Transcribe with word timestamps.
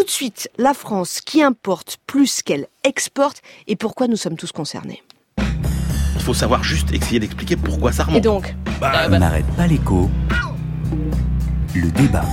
Tout 0.00 0.06
de 0.06 0.10
suite, 0.10 0.48
la 0.56 0.72
France 0.72 1.20
qui 1.20 1.42
importe 1.42 1.98
plus 2.06 2.40
qu'elle 2.40 2.68
exporte 2.84 3.42
et 3.66 3.76
pourquoi 3.76 4.08
nous 4.08 4.16
sommes 4.16 4.38
tous 4.38 4.50
concernés. 4.50 5.02
Il 5.36 6.22
faut 6.22 6.32
savoir 6.32 6.64
juste 6.64 6.90
essayer 6.94 7.20
d'expliquer 7.20 7.56
pourquoi 7.56 7.92
ça 7.92 8.04
remonte. 8.04 8.16
Et 8.16 8.22
donc 8.22 8.54
bah, 8.80 8.92
On 9.10 9.18
n'arrête 9.18 9.44
pas 9.58 9.66
l'écho. 9.66 10.08
Le 11.74 11.90
débat. 11.90 12.24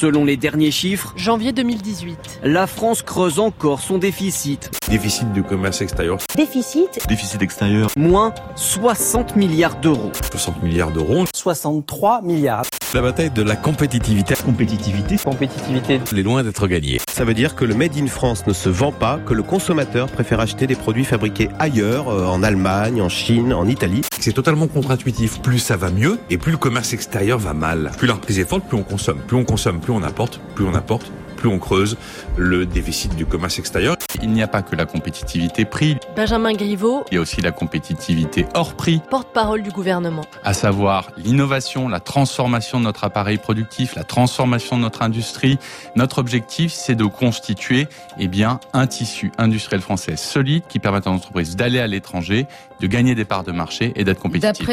Selon 0.00 0.24
les 0.24 0.36
derniers 0.36 0.70
chiffres, 0.70 1.12
janvier 1.16 1.50
2018, 1.50 2.42
la 2.44 2.68
France 2.68 3.02
creuse 3.02 3.40
encore 3.40 3.80
son 3.80 3.98
déficit. 3.98 4.70
Déficit 4.88 5.32
du 5.32 5.42
commerce 5.42 5.82
extérieur. 5.82 6.18
Déficit. 6.36 7.00
Déficit 7.08 7.42
extérieur. 7.42 7.90
Moins 7.96 8.32
60 8.54 9.34
milliards 9.34 9.74
d'euros. 9.80 10.12
60 10.30 10.62
milliards 10.62 10.92
d'euros. 10.92 11.24
63 11.34 12.22
milliards. 12.22 12.62
La 12.94 13.02
bataille 13.02 13.28
de 13.28 13.42
la 13.42 13.54
compétitivité. 13.54 14.34
Compétitivité. 14.42 15.18
Compétitivité. 15.18 16.00
Elle 16.10 16.18
est 16.18 16.22
loin 16.22 16.42
d'être 16.42 16.66
gagnée. 16.66 16.98
Ça 17.12 17.26
veut 17.26 17.34
dire 17.34 17.54
que 17.54 17.66
le 17.66 17.74
Made 17.74 17.94
in 17.98 18.06
France 18.06 18.46
ne 18.46 18.54
se 18.54 18.70
vend 18.70 18.92
pas, 18.92 19.20
que 19.26 19.34
le 19.34 19.42
consommateur 19.42 20.06
préfère 20.06 20.40
acheter 20.40 20.66
des 20.66 20.74
produits 20.74 21.04
fabriqués 21.04 21.50
ailleurs, 21.58 22.08
euh, 22.08 22.24
en 22.24 22.42
Allemagne, 22.42 23.02
en 23.02 23.10
Chine, 23.10 23.52
en 23.52 23.68
Italie. 23.68 24.00
C'est 24.18 24.32
totalement 24.32 24.68
contre-intuitif. 24.68 25.42
Plus 25.42 25.58
ça 25.58 25.76
va 25.76 25.90
mieux 25.90 26.18
et 26.30 26.38
plus 26.38 26.52
le 26.52 26.56
commerce 26.56 26.94
extérieur 26.94 27.38
va 27.38 27.52
mal. 27.52 27.92
Plus 27.98 28.06
l'entreprise 28.06 28.38
est 28.38 28.48
forte, 28.48 28.64
plus 28.66 28.78
on 28.78 28.84
consomme. 28.84 29.18
Plus 29.18 29.36
on 29.36 29.44
consomme, 29.44 29.80
plus 29.80 29.92
on 29.92 30.02
apporte. 30.02 30.40
Plus 30.54 30.64
on 30.64 30.74
apporte, 30.74 31.12
plus 31.38 31.48
on 31.48 31.58
creuse 31.58 31.96
le 32.36 32.66
déficit 32.66 33.14
du 33.14 33.24
commerce 33.24 33.58
extérieur. 33.58 33.96
Il 34.20 34.30
n'y 34.30 34.42
a 34.42 34.48
pas 34.48 34.62
que 34.62 34.76
la 34.76 34.84
compétitivité 34.84 35.64
prix. 35.64 35.96
Benjamin 36.16 36.52
Griveaux. 36.52 37.04
Il 37.10 37.14
y 37.14 37.18
a 37.18 37.20
aussi 37.20 37.40
la 37.40 37.52
compétitivité 37.52 38.44
hors 38.54 38.74
prix. 38.74 39.00
Porte-parole 39.08 39.62
du 39.62 39.70
gouvernement. 39.70 40.24
À 40.44 40.52
savoir 40.52 41.10
l'innovation, 41.16 41.88
la 41.88 42.00
transformation 42.00 42.80
de 42.80 42.84
notre 42.84 43.04
appareil 43.04 43.38
productif, 43.38 43.94
la 43.94 44.04
transformation 44.04 44.76
de 44.76 44.82
notre 44.82 45.02
industrie. 45.02 45.58
Notre 45.94 46.18
objectif, 46.18 46.72
c'est 46.72 46.96
de 46.96 47.04
constituer, 47.04 47.86
eh 48.18 48.26
bien, 48.26 48.58
un 48.72 48.88
tissu 48.88 49.30
industriel 49.38 49.80
français 49.80 50.16
solide 50.16 50.64
qui 50.68 50.80
permette 50.80 51.06
à 51.06 51.10
l'entreprise 51.10 51.54
d'aller 51.54 51.78
à 51.78 51.86
l'étranger, 51.86 52.46
de 52.80 52.86
gagner 52.88 53.14
des 53.14 53.24
parts 53.24 53.44
de 53.44 53.52
marché 53.52 53.92
et 53.94 54.04
d'être 54.04 54.20
compétitive. 54.20 54.66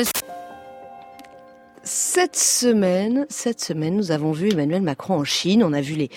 Cette 1.87 2.35
semaine, 2.35 3.27
cette 3.29 3.61
semaine, 3.61 3.95
nous 3.95 4.09
avons 4.09 4.31
vu 4.31 4.49
Emmanuel 4.49 4.81
Macron 4.81 5.19
en 5.19 5.23
Chine. 5.23 5.63
On 5.63 5.71
a 5.71 5.81
vu 5.81 5.93
les, 5.93 6.09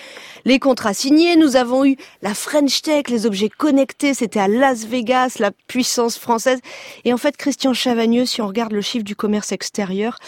les 0.47 0.59
contrats 0.59 0.95
signés. 0.95 1.37
Nous 1.37 1.57
avons 1.57 1.85
eu 1.85 1.97
la 2.23 2.33
French 2.33 2.81
Tech, 2.81 3.09
les 3.09 3.27
objets 3.27 3.51
connectés. 3.51 4.15
C'était 4.15 4.41
à 4.41 4.49
Las 4.49 4.87
Vegas, 4.87 5.37
la 5.39 5.51
puissance 5.51 6.17
française. 6.17 6.61
Et 7.05 7.13
en 7.13 7.19
fait, 7.19 7.37
Christian 7.37 7.75
Chavagneux, 7.75 8.25
si 8.25 8.41
on 8.41 8.47
regarde 8.47 8.73
le 8.73 8.81
chiffre 8.81 9.05
du 9.05 9.15
commerce 9.15 9.53
extérieur, 9.53 10.19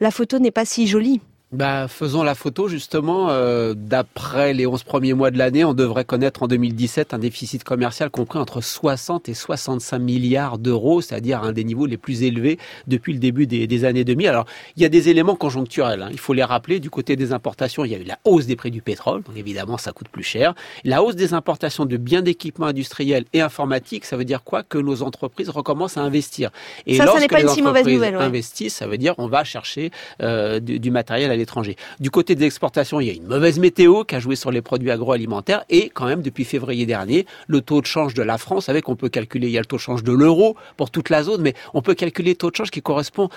la 0.00 0.10
photo 0.10 0.38
n'est 0.38 0.50
pas 0.50 0.64
si 0.64 0.86
jolie. 0.86 1.20
Bah, 1.52 1.86
faisons 1.86 2.24
la 2.24 2.34
photo 2.34 2.66
justement. 2.66 3.30
Euh, 3.30 3.74
D'après 3.76 4.52
les 4.52 4.66
11 4.66 4.82
premiers 4.82 5.14
mois 5.14 5.30
de 5.30 5.38
l'année, 5.38 5.64
on 5.64 5.74
devrait 5.74 6.04
connaître 6.04 6.42
en 6.42 6.48
2017 6.48 7.14
un 7.14 7.18
déficit 7.18 7.62
commercial 7.62 8.10
compris 8.10 8.40
entre 8.40 8.60
60 8.60 9.28
et 9.28 9.34
65 9.34 9.98
milliards 10.00 10.58
d'euros, 10.58 11.00
c'est-à-dire 11.00 11.44
un 11.44 11.52
des 11.52 11.62
niveaux 11.62 11.86
les 11.86 11.98
plus 11.98 12.24
élevés 12.24 12.58
depuis 12.88 13.12
le 13.12 13.20
début 13.20 13.46
des, 13.46 13.68
des 13.68 13.84
années 13.84 14.04
2000. 14.04 14.26
Alors, 14.26 14.46
il 14.76 14.82
y 14.82 14.84
a 14.84 14.88
des 14.88 15.08
éléments 15.08 15.36
conjoncturels. 15.36 16.02
Hein. 16.02 16.08
Il 16.10 16.18
faut 16.18 16.32
les 16.32 16.42
rappeler. 16.42 16.80
Du 16.80 16.90
côté 16.90 17.14
des 17.14 17.32
importations, 17.32 17.84
il 17.84 17.92
y 17.92 17.94
a 17.94 17.98
eu 17.98 18.04
la 18.04 18.18
hausse 18.24 18.46
des 18.46 18.56
prix 18.56 18.72
du 18.72 18.82
pétrole, 18.82 19.22
donc 19.22 19.36
évidemment 19.36 19.78
ça 19.78 19.92
coûte 19.92 20.08
plus 20.08 20.24
cher. 20.24 20.52
La 20.82 21.04
hausse 21.04 21.14
des 21.14 21.32
importations 21.32 21.86
de 21.86 21.96
biens 21.96 22.22
d'équipement 22.22 22.66
industriel 22.66 23.24
et 23.32 23.40
informatique, 23.40 24.04
ça 24.04 24.16
veut 24.16 24.24
dire 24.24 24.42
quoi? 24.42 24.64
Que 24.64 24.78
nos 24.78 25.04
entreprises 25.04 25.50
recommencent 25.50 25.96
à 25.96 26.00
investir. 26.00 26.50
Et 26.86 26.96
ça, 26.96 27.06
ça 27.06 27.20
n'est 27.20 27.28
pas 27.28 27.40
une 27.40 27.48
si 27.48 27.62
mauvaise 27.62 27.86
nouvelle. 27.86 28.16
Ouais. 28.16 28.24
Investissent, 28.24 28.74
ça 28.74 28.88
veut 28.88 28.98
dire 28.98 29.14
on 29.18 29.28
va 29.28 29.44
chercher 29.44 29.92
euh, 30.22 30.58
du, 30.58 30.80
du 30.80 30.90
matériel 30.90 31.35
l'étranger. 31.36 31.76
Du 32.00 32.10
côté 32.10 32.34
des 32.34 32.44
exportations, 32.44 33.00
il 33.00 33.06
y 33.06 33.10
a 33.10 33.14
une 33.14 33.26
mauvaise 33.26 33.58
météo 33.58 34.04
qui 34.04 34.14
a 34.14 34.20
joué 34.20 34.36
sur 34.36 34.50
les 34.50 34.62
produits 34.62 34.90
agroalimentaires 34.90 35.64
et 35.70 35.90
quand 35.90 36.06
même 36.06 36.22
depuis 36.22 36.44
février 36.44 36.86
dernier, 36.86 37.26
le 37.46 37.60
taux 37.60 37.80
de 37.80 37.86
change 37.86 38.14
de 38.14 38.22
la 38.22 38.38
France, 38.38 38.68
avec 38.68 38.88
on 38.88 38.96
peut 38.96 39.08
calculer, 39.08 39.48
il 39.48 39.52
y 39.52 39.58
a 39.58 39.60
le 39.60 39.66
taux 39.66 39.76
de 39.76 39.80
change 39.80 40.02
de 40.02 40.12
l'euro 40.12 40.56
pour 40.76 40.90
toute 40.90 41.10
la 41.10 41.22
zone, 41.22 41.42
mais 41.42 41.54
on 41.74 41.82
peut 41.82 41.94
calculer 41.94 42.30
le 42.30 42.36
taux 42.36 42.50
de 42.50 42.56
change 42.56 42.70
qui 42.70 42.82
correspond 42.82 43.28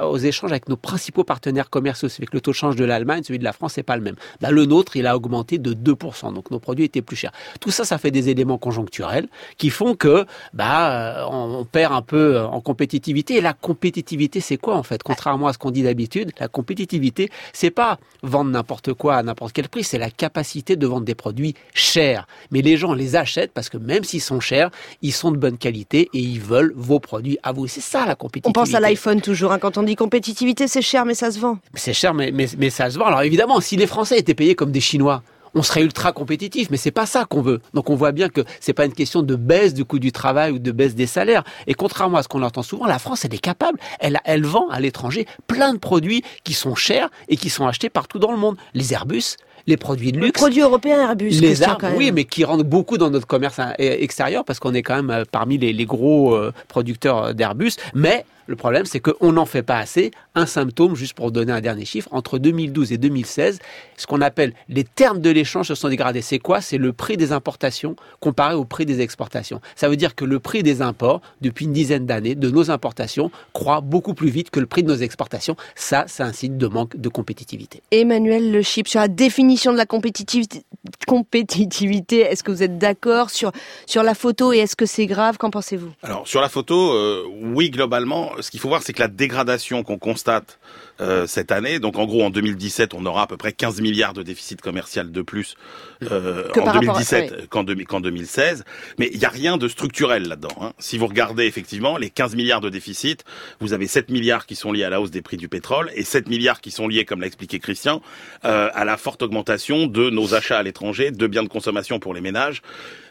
aux 0.00 0.18
échanges 0.18 0.50
avec 0.50 0.68
nos 0.68 0.76
principaux 0.76 1.24
partenaires 1.24 1.70
commerciaux. 1.70 2.08
C'est 2.08 2.20
avec 2.20 2.34
le 2.34 2.40
taux 2.40 2.50
de 2.50 2.56
change 2.56 2.76
de 2.76 2.84
l'Allemagne, 2.84 3.22
celui 3.22 3.38
de 3.38 3.44
la 3.44 3.52
France, 3.52 3.74
c'est 3.74 3.82
pas 3.82 3.96
le 3.96 4.02
même. 4.02 4.16
Le 4.40 4.64
nôtre, 4.64 4.96
il 4.96 5.06
a 5.06 5.16
augmenté 5.16 5.58
de 5.58 5.72
2%, 5.72 6.34
donc 6.34 6.50
nos 6.50 6.58
produits 6.58 6.84
étaient 6.84 7.02
plus 7.02 7.16
chers. 7.16 7.32
Tout 7.60 7.70
ça, 7.70 7.84
ça 7.84 7.98
fait 7.98 8.10
des 8.10 8.28
éléments 8.28 8.58
conjoncturels 8.58 9.28
qui 9.58 9.70
font 9.70 9.94
que 9.94 10.24
bah 10.52 11.28
on, 11.30 11.64
perd 11.64 11.92
un 11.92 12.02
peu 12.02 12.40
en 12.40 12.60
compétitivité. 12.60 13.36
Et 13.36 13.40
la 13.40 13.52
compétitivité, 13.52 14.40
c'est 14.40 14.56
quoi 14.56 14.76
en 14.76 14.82
fait? 14.82 15.02
Contrairement 15.02 15.48
à 15.48 15.52
ce 15.52 15.58
qu'on 15.58 15.70
dit 15.70 15.82
d'habitude, 15.82 16.32
la 16.38 16.48
compétitivité, 16.48 17.30
c'est 17.52 17.70
pas 17.70 17.98
vendre 18.22 18.50
n'importe 18.50 18.92
quoi 18.94 19.16
à 19.16 19.22
n'importe 19.22 19.52
quel 19.52 19.68
prix, 19.68 19.84
c'est 19.84 19.98
la 19.98 20.10
capacité 20.10 20.76
de 20.76 20.86
vendre 20.86 21.04
des 21.04 21.14
produits 21.14 21.54
chers. 21.74 22.26
Mais 22.50 22.62
les 22.62 22.76
gens 22.76 22.92
les 22.92 23.16
achètent 23.16 23.52
parce 23.52 23.68
que 23.68 23.78
même 23.78 24.04
s'ils 24.04 24.20
sont 24.20 24.40
chers, 24.40 24.70
ils 25.02 25.12
sont 25.12 25.32
de 25.32 25.36
bonne 25.36 25.58
qualité 25.58 26.10
et 26.12 26.18
ils 26.18 26.40
veulent 26.40 26.72
vos 26.76 27.00
produits 27.00 27.38
à 27.42 27.52
vous. 27.52 27.66
C'est 27.66 27.80
ça 27.80 28.06
la 28.06 28.14
compétitivité. 28.14 28.48
On 28.48 28.52
pense 28.52 28.74
à 28.74 28.80
l'iPhone 28.80 29.20
toujours. 29.20 29.52
Hein. 29.52 29.58
Quand 29.58 29.78
on 29.78 29.82
dit 29.82 29.96
compétitivité, 29.96 30.68
c'est 30.68 30.82
cher, 30.82 31.04
mais 31.04 31.14
ça 31.14 31.30
se 31.30 31.38
vend. 31.38 31.58
C'est 31.74 31.94
cher, 31.94 32.14
mais, 32.14 32.30
mais, 32.32 32.46
mais 32.58 32.70
ça 32.70 32.90
se 32.90 32.98
vend. 32.98 33.06
Alors 33.06 33.22
évidemment, 33.22 33.60
si 33.60 33.76
les 33.76 33.86
Français 33.86 34.18
étaient 34.18 34.34
payés 34.34 34.54
comme 34.54 34.72
des 34.72 34.80
Chinois, 34.80 35.22
on 35.54 35.62
serait 35.62 35.82
ultra 35.82 36.12
compétitif, 36.12 36.68
mais 36.70 36.76
c'est 36.76 36.90
pas 36.90 37.06
ça 37.06 37.24
qu'on 37.24 37.42
veut. 37.42 37.60
Donc 37.74 37.90
on 37.90 37.94
voit 37.94 38.12
bien 38.12 38.28
que 38.28 38.42
c'est 38.60 38.72
pas 38.72 38.84
une 38.84 38.92
question 38.92 39.22
de 39.22 39.34
baisse 39.36 39.74
du 39.74 39.84
coût 39.84 39.98
du 39.98 40.12
travail 40.12 40.52
ou 40.52 40.58
de 40.58 40.72
baisse 40.72 40.94
des 40.94 41.06
salaires. 41.06 41.44
Et 41.66 41.74
contrairement 41.74 42.18
à 42.18 42.22
ce 42.22 42.28
qu'on 42.28 42.42
entend 42.42 42.62
souvent, 42.62 42.86
la 42.86 42.98
France 42.98 43.24
elle 43.24 43.34
est 43.34 43.38
capable, 43.38 43.78
elle, 43.98 44.20
elle 44.24 44.44
vend 44.44 44.68
à 44.70 44.80
l'étranger 44.80 45.26
plein 45.46 45.74
de 45.74 45.78
produits 45.78 46.22
qui 46.44 46.52
sont 46.52 46.74
chers 46.74 47.10
et 47.28 47.36
qui 47.36 47.50
sont 47.50 47.66
achetés 47.66 47.90
partout 47.90 48.18
dans 48.18 48.32
le 48.32 48.38
monde. 48.38 48.56
Les 48.74 48.92
Airbus, 48.92 49.36
les 49.66 49.76
produits 49.76 50.12
de 50.12 50.18
luxe. 50.18 50.26
Les 50.26 50.32
produits 50.32 50.60
européens 50.62 51.00
Airbus. 51.00 51.30
Les 51.30 51.62
armes, 51.62 51.78
oui, 51.96 52.12
mais 52.12 52.24
qui 52.24 52.44
rentrent 52.44 52.64
beaucoup 52.64 52.98
dans 52.98 53.10
notre 53.10 53.26
commerce 53.26 53.60
extérieur 53.78 54.44
parce 54.44 54.58
qu'on 54.58 54.74
est 54.74 54.82
quand 54.82 55.02
même 55.02 55.24
parmi 55.30 55.58
les, 55.58 55.72
les 55.72 55.86
gros 55.86 56.34
euh, 56.34 56.52
producteurs 56.68 57.34
d'Airbus. 57.34 57.72
Mais 57.94 58.24
le 58.50 58.56
problème, 58.56 58.84
c'est 58.84 58.98
qu'on 58.98 59.30
n'en 59.32 59.46
fait 59.46 59.62
pas 59.62 59.78
assez. 59.78 60.10
Un 60.34 60.44
symptôme, 60.44 60.96
juste 60.96 61.14
pour 61.14 61.30
donner 61.30 61.52
un 61.52 61.60
dernier 61.60 61.84
chiffre, 61.84 62.08
entre 62.10 62.38
2012 62.38 62.90
et 62.92 62.98
2016, 62.98 63.60
ce 63.96 64.06
qu'on 64.08 64.20
appelle 64.20 64.54
les 64.68 64.82
termes 64.82 65.20
de 65.20 65.30
l'échange 65.30 65.68
se 65.68 65.76
sont 65.76 65.88
dégradés. 65.88 66.20
C'est 66.20 66.40
quoi? 66.40 66.60
C'est 66.60 66.76
le 66.76 66.92
prix 66.92 67.16
des 67.16 67.30
importations 67.30 67.94
comparé 68.18 68.54
au 68.54 68.64
prix 68.64 68.86
des 68.86 69.00
exportations. 69.00 69.60
Ça 69.76 69.88
veut 69.88 69.96
dire 69.96 70.16
que 70.16 70.24
le 70.24 70.40
prix 70.40 70.64
des 70.64 70.82
imports, 70.82 71.20
depuis 71.40 71.66
une 71.66 71.72
dizaine 71.72 72.06
d'années, 72.06 72.34
de 72.34 72.50
nos 72.50 72.72
importations, 72.72 73.30
croît 73.52 73.80
beaucoup 73.80 74.14
plus 74.14 74.30
vite 74.30 74.50
que 74.50 74.58
le 74.58 74.66
prix 74.66 74.82
de 74.82 74.88
nos 74.88 74.96
exportations. 74.96 75.54
Ça, 75.76 76.06
c'est 76.08 76.24
un 76.24 76.32
signe 76.32 76.58
de 76.58 76.66
manque 76.66 76.96
de 76.96 77.08
compétitivité. 77.08 77.82
Emmanuel 77.92 78.50
Le 78.50 78.62
Chip, 78.62 78.88
sur 78.88 78.98
la 78.98 79.06
définition 79.06 79.72
de 79.72 79.76
la 79.76 79.86
compétitivité, 79.86 80.64
compétitivité 81.06 82.18
est-ce 82.18 82.42
que 82.42 82.50
vous 82.50 82.64
êtes 82.64 82.78
d'accord 82.78 83.30
sur, 83.30 83.52
sur 83.86 84.02
la 84.02 84.14
photo 84.14 84.52
et 84.52 84.58
est-ce 84.58 84.74
que 84.74 84.86
c'est 84.86 85.06
grave? 85.06 85.38
Qu'en 85.38 85.50
pensez-vous? 85.50 85.92
Alors, 86.02 86.26
sur 86.26 86.40
la 86.40 86.48
photo, 86.48 86.92
euh, 86.92 87.24
oui, 87.54 87.70
globalement, 87.70 88.30
ce 88.42 88.50
qu'il 88.50 88.60
faut 88.60 88.68
voir, 88.68 88.82
c'est 88.82 88.92
que 88.92 89.00
la 89.00 89.08
dégradation 89.08 89.82
qu'on 89.82 89.98
constate 89.98 90.58
euh, 91.00 91.26
cette 91.26 91.52
année, 91.52 91.78
donc 91.78 91.98
en 91.98 92.06
gros 92.06 92.22
en 92.22 92.30
2017, 92.30 92.94
on 92.94 93.06
aura 93.06 93.22
à 93.22 93.26
peu 93.26 93.36
près 93.36 93.52
15 93.52 93.80
milliards 93.80 94.12
de 94.12 94.22
déficit 94.22 94.60
commercial 94.60 95.10
de 95.10 95.22
plus 95.22 95.54
euh, 96.10 96.48
en 96.56 96.72
2017 96.72 97.34
oui. 97.38 97.46
qu'en 97.48 97.64
qu 97.64 98.02
2016, 98.02 98.64
mais 98.98 99.10
il 99.12 99.18
n'y 99.18 99.24
a 99.24 99.30
rien 99.30 99.56
de 99.56 99.68
structurel 99.68 100.28
là-dedans. 100.28 100.56
Hein. 100.60 100.72
Si 100.78 100.98
vous 100.98 101.06
regardez 101.06 101.44
effectivement 101.44 101.96
les 101.96 102.10
15 102.10 102.36
milliards 102.36 102.60
de 102.60 102.68
déficit, 102.68 103.24
vous 103.60 103.72
avez 103.72 103.86
7 103.86 104.10
milliards 104.10 104.46
qui 104.46 104.56
sont 104.56 104.72
liés 104.72 104.84
à 104.84 104.90
la 104.90 105.00
hausse 105.00 105.10
des 105.10 105.22
prix 105.22 105.36
du 105.36 105.48
pétrole 105.48 105.90
et 105.94 106.04
7 106.04 106.28
milliards 106.28 106.60
qui 106.60 106.70
sont 106.70 106.88
liés, 106.88 107.04
comme 107.04 107.20
l'a 107.20 107.26
expliqué 107.26 107.58
Christian, 107.58 108.02
euh, 108.44 108.68
à 108.74 108.84
la 108.84 108.96
forte 108.96 109.22
augmentation 109.22 109.86
de 109.86 110.10
nos 110.10 110.34
achats 110.34 110.58
à 110.58 110.62
l'étranger 110.62 111.10
de 111.10 111.26
biens 111.26 111.42
de 111.42 111.48
consommation 111.48 111.98
pour 111.98 112.14
les 112.14 112.20
ménages 112.20 112.62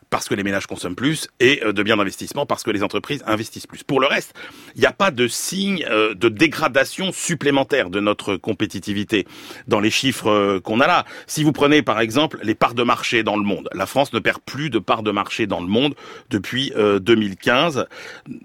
parce 0.09 0.28
que 0.28 0.36
les 0.36 0.44
ménages 0.44 0.68
consomment 0.68 0.96
plus 0.96 1.28
et 1.40 1.62
de 1.66 1.84
biens 1.84 1.97
d'investissement 1.97 2.46
parce 2.46 2.64
que 2.64 2.72
les 2.72 2.84
entreprises 2.84 3.24
investissent 3.25 3.68
plus. 3.68 3.84
Pour 3.84 4.00
le 4.00 4.08
reste, 4.08 4.34
il 4.75 4.81
n'y 4.81 4.88
a 4.88 4.92
pas 4.92 5.12
de 5.12 5.28
signe 5.28 5.86
de 5.86 6.30
dégradation 6.30 7.12
supplémentaire 7.12 7.90
de 7.90 8.00
notre 8.00 8.36
compétitivité 8.36 9.28
dans 9.68 9.80
les 9.80 9.92
chiffres 9.92 10.59
qu'on 10.59 10.79
a 10.79 10.88
là. 10.88 11.06
Si 11.28 11.44
vous 11.44 11.52
prenez 11.52 11.82
par 11.82 12.00
exemple 12.00 12.40
les 12.44 12.56
parts 12.56 12.73
de 12.73 12.84
marché 12.84 13.23
dans 13.23 13.38
le 13.38 13.44
monde, 13.44 13.70
la 13.73 13.85
France 13.85 14.14
ne 14.14 14.20
perd 14.20 14.40
plus 14.46 14.70
de 14.70 14.79
parts 14.79 15.03
de 15.03 15.11
marché 15.11 15.47
dans 15.47 15.61
le 15.61 15.67
monde 15.67 15.96
depuis 16.29 16.73
euh, 16.76 17.00
2015. 17.00 17.85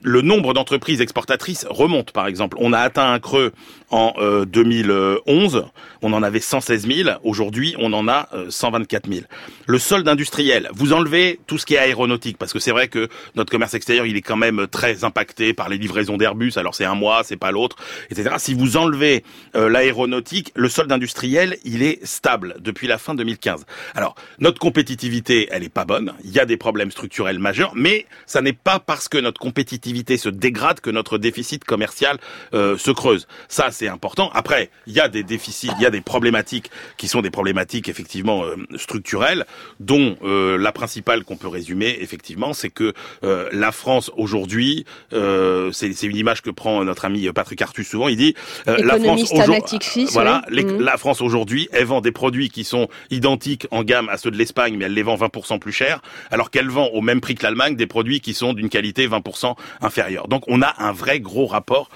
Le 0.03 0.23
nombre 0.23 0.55
d'entreprises 0.55 1.01
exportatrices 1.01 1.67
remonte 1.69 2.13
par 2.13 2.27
exemple. 2.27 2.57
On 2.61 2.73
a 2.73 2.79
atteint 2.79 3.13
un 3.13 3.19
creux 3.19 3.53
en 3.91 4.13
euh, 4.19 4.45
2011, 4.45 5.65
on 6.03 6.13
en 6.13 6.23
avait 6.23 6.41
116 6.41 6.87
000, 6.87 7.11
aujourd'hui 7.23 7.75
on 7.79 7.93
en 7.93 8.09
a 8.09 8.29
euh, 8.35 8.51
124 8.51 9.09
000. 9.09 9.27
Le 9.67 9.79
solde 9.79 10.09
industriel, 10.09 10.69
vous 10.73 10.93
enlevez 10.93 11.41
tout 11.55 11.59
ce 11.59 11.67
qui 11.67 11.75
est 11.75 11.79
aéronautique, 11.79 12.37
parce 12.37 12.53
que 12.53 12.59
c'est 12.59 12.73
vrai 12.73 12.89
que 12.89 13.09
notre 13.37 13.53
commerce 13.53 13.75
extérieur, 13.75 14.07
il 14.07 14.17
est 14.17 14.23
quand 14.23 14.37
même 14.37 14.67
très 14.67 15.05
impacté 15.05 15.55
par 15.55 15.69
les 15.69 15.79
livraisons 15.79 16.17
d'Airbus. 16.17 16.55
Alors 16.57 16.75
c'est 16.75 16.85
un 16.85 16.97
mois, 16.97 17.23
c'est 17.23 17.37
pas 17.37 17.53
l'autre, 17.53 17.77
etc. 18.11 18.35
Si 18.39 18.55
vous 18.55 18.77
enlevez 18.77 19.23
euh, 19.55 19.69
l'aéronautique, 19.69 20.51
le 20.57 20.69
solde 20.69 20.91
industriel, 20.91 21.57
il 21.63 21.85
est 21.85 22.05
stable 22.05 22.57
depuis 22.59 22.89
la 22.89 22.99
fin 22.99 23.15
2015. 23.15 23.67
Alors 23.95 24.17
notre 24.41 24.59
compétitivité, 24.59 25.47
elle 25.53 25.63
est 25.63 25.69
pas 25.69 25.85
bonne. 25.85 26.15
Il 26.25 26.33
y 26.33 26.41
a 26.41 26.45
des 26.45 26.57
problèmes 26.57 26.91
structurels 26.91 27.39
majeurs, 27.39 27.71
mais 27.77 28.07
ça 28.27 28.41
n'est 28.41 28.53
pas 28.53 28.81
parce 28.81 29.09
que 29.09 29.19
notre 29.19 29.41
compétitivité 29.41 30.17
se 30.17 30.29
dégrade 30.29 30.81
que 30.81 30.91
notre 30.91 31.19
déficit 31.19 31.63
commercial 31.63 32.19
euh, 32.53 32.77
se 32.79 32.91
creuse. 32.91 33.29
Ça, 33.47 33.71
c'est 33.71 33.87
important. 33.87 34.29
Après, 34.35 34.71
il 34.89 34.93
y 34.93 34.99
a 34.99 35.09
des 35.09 35.23
déficits, 35.23 35.71
il 35.77 35.83
y 35.85 35.87
a 35.87 35.91
des 35.91 36.01
problématiques 36.01 36.73
qui 36.97 37.07
sont 37.07 37.23
des 37.23 37.31
problématiques 37.31 37.89
effectivement 37.89 38.43
euh, 38.43 38.57
structurelles, 38.77 39.47
dont 39.79 40.17
euh, 40.25 40.59
la 40.65 40.73
principale 40.73 41.23
qu'on 41.25 41.37
peut 41.37 41.44
résumer 41.49 41.99
effectivement, 42.01 42.53
c'est 42.53 42.71
que 42.71 42.93
euh, 43.23 43.49
la 43.53 43.73
France 43.73 44.11
aujourd'hui, 44.17 44.85
c'est 45.11 46.03
une 46.03 46.17
image 46.17 46.43
que 46.43 46.51
prend 46.51 46.85
notre 46.85 47.05
ami 47.05 47.29
Patrick 47.33 47.63
Artus 47.63 47.89
souvent. 47.89 48.09
Il 48.09 48.17
dit 48.17 48.35
la 48.67 48.99
France 48.99 49.33
aujourd'hui, 49.33 50.07
voilà, 50.13 50.43
la 50.51 50.97
France 50.97 51.21
aujourd'hui, 51.21 51.69
elle 51.73 51.85
vend 51.85 52.01
des 52.01 52.13
produits 52.13 52.49
qui 52.49 52.65
sont 52.65 52.89
identiques 53.11 53.67
en 53.71 53.83
gamme 53.83 54.09
à 54.09 54.17
ceux 54.17 54.31
de 54.31 54.37
l'Espagne, 54.37 54.77
mais 54.77 54.87
elle 54.87 54.95
les 54.95 55.03
vend 55.03 55.17
20% 55.17 55.59
plus 55.59 55.73
cher, 55.73 56.01
alors 56.31 56.51
qu'elle 56.51 56.69
vend 56.69 56.89
au 56.89 57.01
même 57.01 57.21
prix 57.21 57.35
que 57.35 57.43
l'Allemagne 57.43 57.77
des 57.77 57.87
produits 57.87 58.21
qui 58.21 58.35
sont 58.35 58.53
d'une 58.53 58.69
qualité 58.69 59.09
20% 59.09 59.55
inférieure. 59.81 60.29
Donc 60.29 60.45
on 60.47 60.63
a 60.63 60.75
un 60.79 60.93
vrai 60.93 61.21
gros 61.21 61.47
rapport 61.47 61.89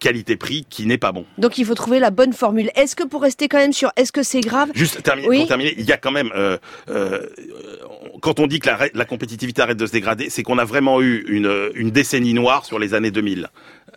qualité-prix 0.00 0.66
qui 0.68 0.86
n'est 0.86 0.98
pas 0.98 1.12
bon. 1.12 1.24
Donc 1.38 1.58
il 1.58 1.64
faut 1.64 1.74
trouver 1.74 1.98
la 1.98 2.10
bonne 2.10 2.32
formule. 2.32 2.70
Est-ce 2.74 2.96
que 2.96 3.04
pour 3.04 3.22
rester 3.22 3.48
quand 3.48 3.58
même 3.58 3.72
sur, 3.72 3.90
est-ce 3.96 4.12
que 4.12 4.22
c'est 4.22 4.40
grave? 4.40 4.70
Juste 4.74 5.02
terminer, 5.02 5.38
pour 5.38 5.48
terminer, 5.48 5.74
il 5.78 5.84
y 5.84 5.92
a 5.92 5.96
quand 5.96 6.10
même, 6.10 6.30
euh, 6.34 6.58
euh, 6.88 7.26
quand 8.20 8.40
on 8.40 8.46
dit 8.46 8.58
que 8.58 8.68
la, 8.94 9.04
compétitivité 9.04 9.62
arrête 9.62 9.76
de 9.76 9.86
se 9.86 9.92
dégrader, 9.92 10.30
c'est 10.30 10.42
qu'on 10.42 10.58
a 10.58 10.64
vraiment 10.64 11.00
eu 11.00 11.24
une, 11.28 11.70
une 11.74 11.90
décennie 11.90 12.34
noire 12.34 12.64
sur 12.64 12.78
les 12.78 12.94
années 12.94 13.10
2000. 13.10 13.48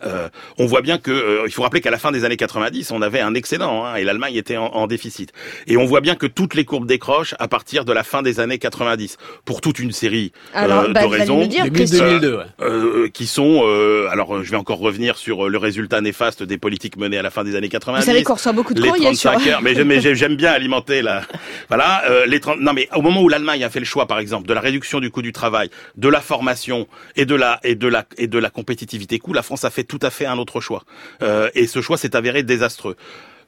Euh, 0.04 0.28
on 0.58 0.66
voit 0.66 0.82
bien 0.82 0.98
que 0.98 1.10
euh, 1.10 1.42
il 1.46 1.52
faut 1.52 1.62
rappeler 1.62 1.80
qu'à 1.80 1.90
la 1.90 1.98
fin 1.98 2.12
des 2.12 2.24
années 2.24 2.36
90, 2.36 2.90
on 2.90 3.02
avait 3.02 3.20
un 3.20 3.34
excédent 3.34 3.84
hein, 3.84 3.96
et 3.96 4.04
l'Allemagne 4.04 4.34
était 4.34 4.56
en, 4.56 4.86
déficit. 4.86 5.32
Et 5.66 5.76
on 5.76 5.84
voit 5.84 6.00
bien 6.00 6.14
que 6.14 6.26
toutes 6.26 6.54
les 6.54 6.64
courbes 6.64 6.86
décrochent 6.86 7.34
à 7.38 7.48
partir 7.48 7.84
de 7.84 7.92
la 7.92 8.02
fin 8.02 8.22
des 8.22 8.40
années 8.40 8.58
90 8.58 9.18
pour 9.44 9.60
toute 9.60 9.78
une 9.78 9.92
série 9.92 10.32
euh, 10.56 10.88
de 10.88 10.92
bah, 10.92 11.06
raisons 11.06 11.46
dire, 11.46 11.70
2002, 11.70 13.10
qui 13.12 13.26
sont 13.26 13.62
alors 14.10 14.42
je 14.42 14.50
vais 14.50 14.56
encore 14.56 14.78
revenir 14.78 15.16
sur 15.16 15.48
le 15.48 15.58
résultat 15.58 16.00
néfaste 16.00 16.42
des 16.42 16.58
politiques 16.58 16.96
menées 16.96 17.18
à 17.18 17.22
la 17.22 17.30
fin 17.30 17.44
des 17.44 17.56
années 17.56 17.68
90. 17.68 18.00
Vous 18.00 18.06
savez 18.06 18.22
qu'on 18.22 18.34
reçoit 18.34 18.52
beaucoup 18.52 18.74
de 18.74 18.80
les 18.80 18.88
courriers 18.88 19.04
35 19.04 19.46
heures, 19.46 19.62
mais 19.62 20.00
j'aime 20.00 20.36
bien 20.36 20.52
alimenter 20.52 21.02
la 21.02 21.22
voilà 21.68 22.02
les 22.26 22.40
30 22.40 22.60
non 22.60 22.72
mais 22.72 22.88
au 22.94 23.02
moment 23.02 23.22
où 23.22 23.28
l'Allemagne 23.28 23.64
a 23.64 23.70
fait 23.70 23.80
le 23.80 23.84
choix 23.84 24.06
par 24.06 24.18
exemple 24.18 24.48
de 24.48 24.54
la 24.54 24.60
réduction 24.60 25.00
du 25.00 25.10
coût 25.10 25.22
du 25.22 25.32
travail, 25.32 25.70
de 25.96 26.08
la 26.08 26.20
formation 26.20 26.86
et 27.16 27.26
de 27.26 27.34
la 27.34 27.60
et 27.62 27.74
de 27.74 27.88
la 27.88 28.06
et 28.16 28.26
de 28.26 28.38
la 28.38 28.50
compétitivité 28.50 29.18
coût, 29.18 29.32
la 29.32 29.42
France 29.42 29.64
a 29.64 29.70
fait 29.70 29.84
tout 29.90 29.98
à 30.02 30.10
fait 30.10 30.24
un 30.24 30.38
autre 30.38 30.60
choix. 30.60 30.84
Euh, 31.22 31.50
et 31.54 31.66
ce 31.66 31.82
choix 31.82 31.98
s'est 31.98 32.14
avéré 32.14 32.42
désastreux. 32.44 32.96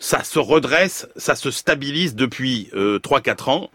Ça 0.00 0.24
se 0.24 0.40
redresse, 0.40 1.06
ça 1.16 1.36
se 1.36 1.52
stabilise 1.52 2.16
depuis 2.16 2.68
euh, 2.74 2.98
3-4 2.98 3.50
ans 3.50 3.70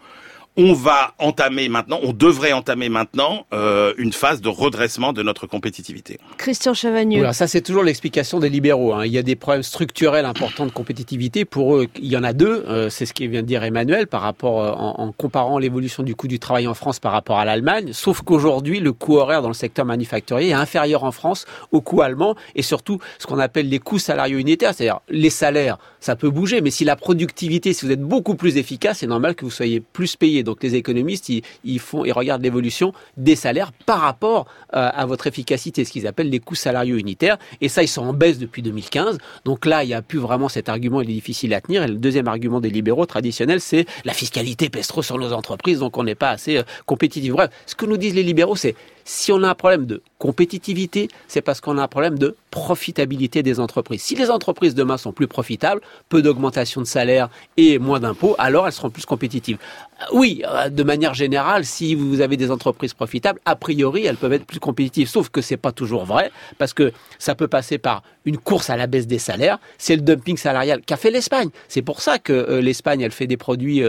on 0.60 0.72
va 0.72 1.14
entamer 1.18 1.68
maintenant, 1.68 2.00
on 2.02 2.12
devrait 2.12 2.52
entamer 2.52 2.88
maintenant 2.88 3.46
euh, 3.52 3.94
une 3.96 4.12
phase 4.12 4.40
de 4.40 4.48
redressement 4.48 5.12
de 5.12 5.22
notre 5.22 5.46
compétitivité. 5.46 6.18
Christian 6.36 6.74
Chavagneux. 6.74 7.18
Voilà, 7.18 7.32
ça 7.32 7.46
c'est 7.46 7.60
toujours 7.60 7.84
l'explication 7.84 8.40
des 8.40 8.48
libéraux. 8.48 8.92
Hein. 8.92 9.06
Il 9.06 9.12
y 9.12 9.18
a 9.18 9.22
des 9.22 9.36
problèmes 9.36 9.62
structurels 9.62 10.24
importants 10.24 10.66
de 10.66 10.72
compétitivité. 10.72 11.44
Pour 11.44 11.76
eux, 11.76 11.86
il 12.00 12.08
y 12.08 12.16
en 12.16 12.24
a 12.24 12.32
deux. 12.32 12.64
Euh, 12.66 12.90
c'est 12.90 13.06
ce 13.06 13.14
qui 13.14 13.28
vient 13.28 13.42
de 13.42 13.46
dire 13.46 13.62
Emmanuel 13.62 14.08
par 14.08 14.20
rapport 14.20 14.60
euh, 14.60 14.72
en, 14.72 15.12
comparant 15.12 15.60
l'évolution 15.60 16.02
du 16.02 16.16
coût 16.16 16.26
du 16.26 16.40
travail 16.40 16.66
en 16.66 16.74
France 16.74 16.98
par 16.98 17.12
rapport 17.12 17.38
à 17.38 17.44
l'Allemagne. 17.44 17.92
Sauf 17.92 18.22
qu'aujourd'hui, 18.22 18.80
le 18.80 18.92
coût 18.92 19.16
horaire 19.18 19.42
dans 19.42 19.48
le 19.48 19.54
secteur 19.54 19.84
manufacturier 19.84 20.48
est 20.48 20.54
inférieur 20.54 21.04
en 21.04 21.12
France 21.12 21.46
au 21.70 21.80
coût 21.80 22.02
allemand 22.02 22.34
et 22.56 22.62
surtout 22.62 22.98
ce 23.20 23.28
qu'on 23.28 23.38
appelle 23.38 23.68
les 23.68 23.78
coûts 23.78 24.00
salariaux 24.00 24.38
unitaires, 24.38 24.74
c'est-à-dire 24.74 25.02
les 25.08 25.30
salaires. 25.30 25.78
Ça 26.00 26.16
peut 26.16 26.30
bouger, 26.30 26.62
mais 26.62 26.70
si 26.70 26.84
la 26.84 26.96
productivité, 26.96 27.72
si 27.72 27.86
vous 27.86 27.92
êtes 27.92 28.02
beaucoup 28.02 28.34
plus 28.34 28.56
efficace, 28.56 28.98
c'est 28.98 29.06
normal 29.06 29.36
que 29.36 29.44
vous 29.44 29.52
soyez 29.52 29.78
plus 29.78 30.16
payé. 30.16 30.42
Donc 30.48 30.62
les 30.62 30.74
économistes, 30.76 31.28
ils, 31.28 31.78
font, 31.78 32.06
ils 32.06 32.12
regardent 32.12 32.42
l'évolution 32.42 32.94
des 33.18 33.36
salaires 33.36 33.70
par 33.84 34.00
rapport 34.00 34.46
euh, 34.74 34.88
à 34.92 35.04
votre 35.04 35.26
efficacité, 35.26 35.84
ce 35.84 35.92
qu'ils 35.92 36.06
appellent 36.06 36.30
les 36.30 36.40
coûts 36.40 36.54
salariaux 36.54 36.96
unitaires. 36.96 37.36
Et 37.60 37.68
ça, 37.68 37.82
ils 37.82 37.88
sont 37.88 38.02
en 38.02 38.14
baisse 38.14 38.38
depuis 38.38 38.62
2015. 38.62 39.18
Donc 39.44 39.66
là, 39.66 39.84
il 39.84 39.88
n'y 39.88 39.94
a 39.94 40.00
plus 40.00 40.18
vraiment 40.18 40.48
cet 40.48 40.70
argument, 40.70 41.02
il 41.02 41.10
est 41.10 41.14
difficile 41.14 41.52
à 41.52 41.60
tenir. 41.60 41.82
Et 41.82 41.88
le 41.88 41.96
deuxième 41.96 42.28
argument 42.28 42.60
des 42.60 42.70
libéraux 42.70 43.04
traditionnels, 43.04 43.60
c'est 43.60 43.84
la 44.06 44.14
fiscalité 44.14 44.70
pèse 44.70 44.86
trop 44.86 45.02
sur 45.02 45.18
nos 45.18 45.34
entreprises, 45.34 45.80
donc 45.80 45.98
on 45.98 46.04
n'est 46.04 46.14
pas 46.14 46.30
assez 46.30 46.56
euh, 46.56 46.62
compétitif. 46.86 47.32
Bref, 47.32 47.50
ce 47.66 47.74
que 47.74 47.84
nous 47.84 47.98
disent 47.98 48.14
les 48.14 48.22
libéraux, 48.22 48.56
c'est 48.56 48.74
si 49.04 49.32
on 49.32 49.42
a 49.42 49.50
un 49.50 49.54
problème 49.54 49.84
de 49.86 50.02
compétitivité, 50.18 51.08
c'est 51.28 51.40
parce 51.42 51.60
qu'on 51.60 51.76
a 51.78 51.82
un 51.82 51.88
problème 51.88 52.18
de 52.18 52.36
profitabilité 52.50 53.42
des 53.42 53.60
entreprises. 53.60 54.02
Si 54.02 54.14
les 54.14 54.30
entreprises 54.30 54.74
demain 54.74 54.96
sont 54.96 55.12
plus 55.12 55.26
profitables, 55.26 55.80
peu 56.08 56.22
d'augmentation 56.22 56.80
de 56.80 56.86
salaire 56.86 57.28
et 57.56 57.78
moins 57.78 58.00
d'impôts, 58.00 58.34
alors 58.38 58.66
elles 58.66 58.72
seront 58.72 58.90
plus 58.90 59.06
compétitives. 59.06 59.58
Euh, 60.00 60.04
oui, 60.12 60.42
euh, 60.46 60.68
de 60.68 60.82
manière 60.82 61.14
générale, 61.14 61.64
si 61.64 61.94
vous 61.94 62.20
avez 62.20 62.36
des 62.36 62.50
entreprises 62.50 62.94
profitables, 62.94 63.40
a 63.44 63.56
priori, 63.56 64.06
elles 64.06 64.16
peuvent 64.16 64.32
être 64.32 64.46
plus 64.46 64.60
compétitives. 64.60 65.08
Sauf 65.08 65.28
que 65.28 65.40
c'est 65.40 65.56
pas 65.56 65.72
toujours 65.72 66.04
vrai, 66.04 66.30
parce 66.58 66.72
que 66.72 66.92
ça 67.18 67.34
peut 67.34 67.48
passer 67.48 67.78
par 67.78 68.02
une 68.24 68.38
course 68.38 68.70
à 68.70 68.76
la 68.76 68.86
baisse 68.86 69.06
des 69.06 69.18
salaires. 69.18 69.58
C'est 69.78 69.96
le 69.96 70.02
dumping 70.02 70.36
salarial 70.36 70.82
qu'a 70.82 70.96
fait 70.96 71.10
l'Espagne. 71.10 71.50
C'est 71.68 71.82
pour 71.82 72.00
ça 72.00 72.18
que 72.18 72.32
euh, 72.32 72.60
l'Espagne, 72.60 73.00
elle 73.00 73.12
fait 73.12 73.26
des 73.26 73.36
produits 73.36 73.82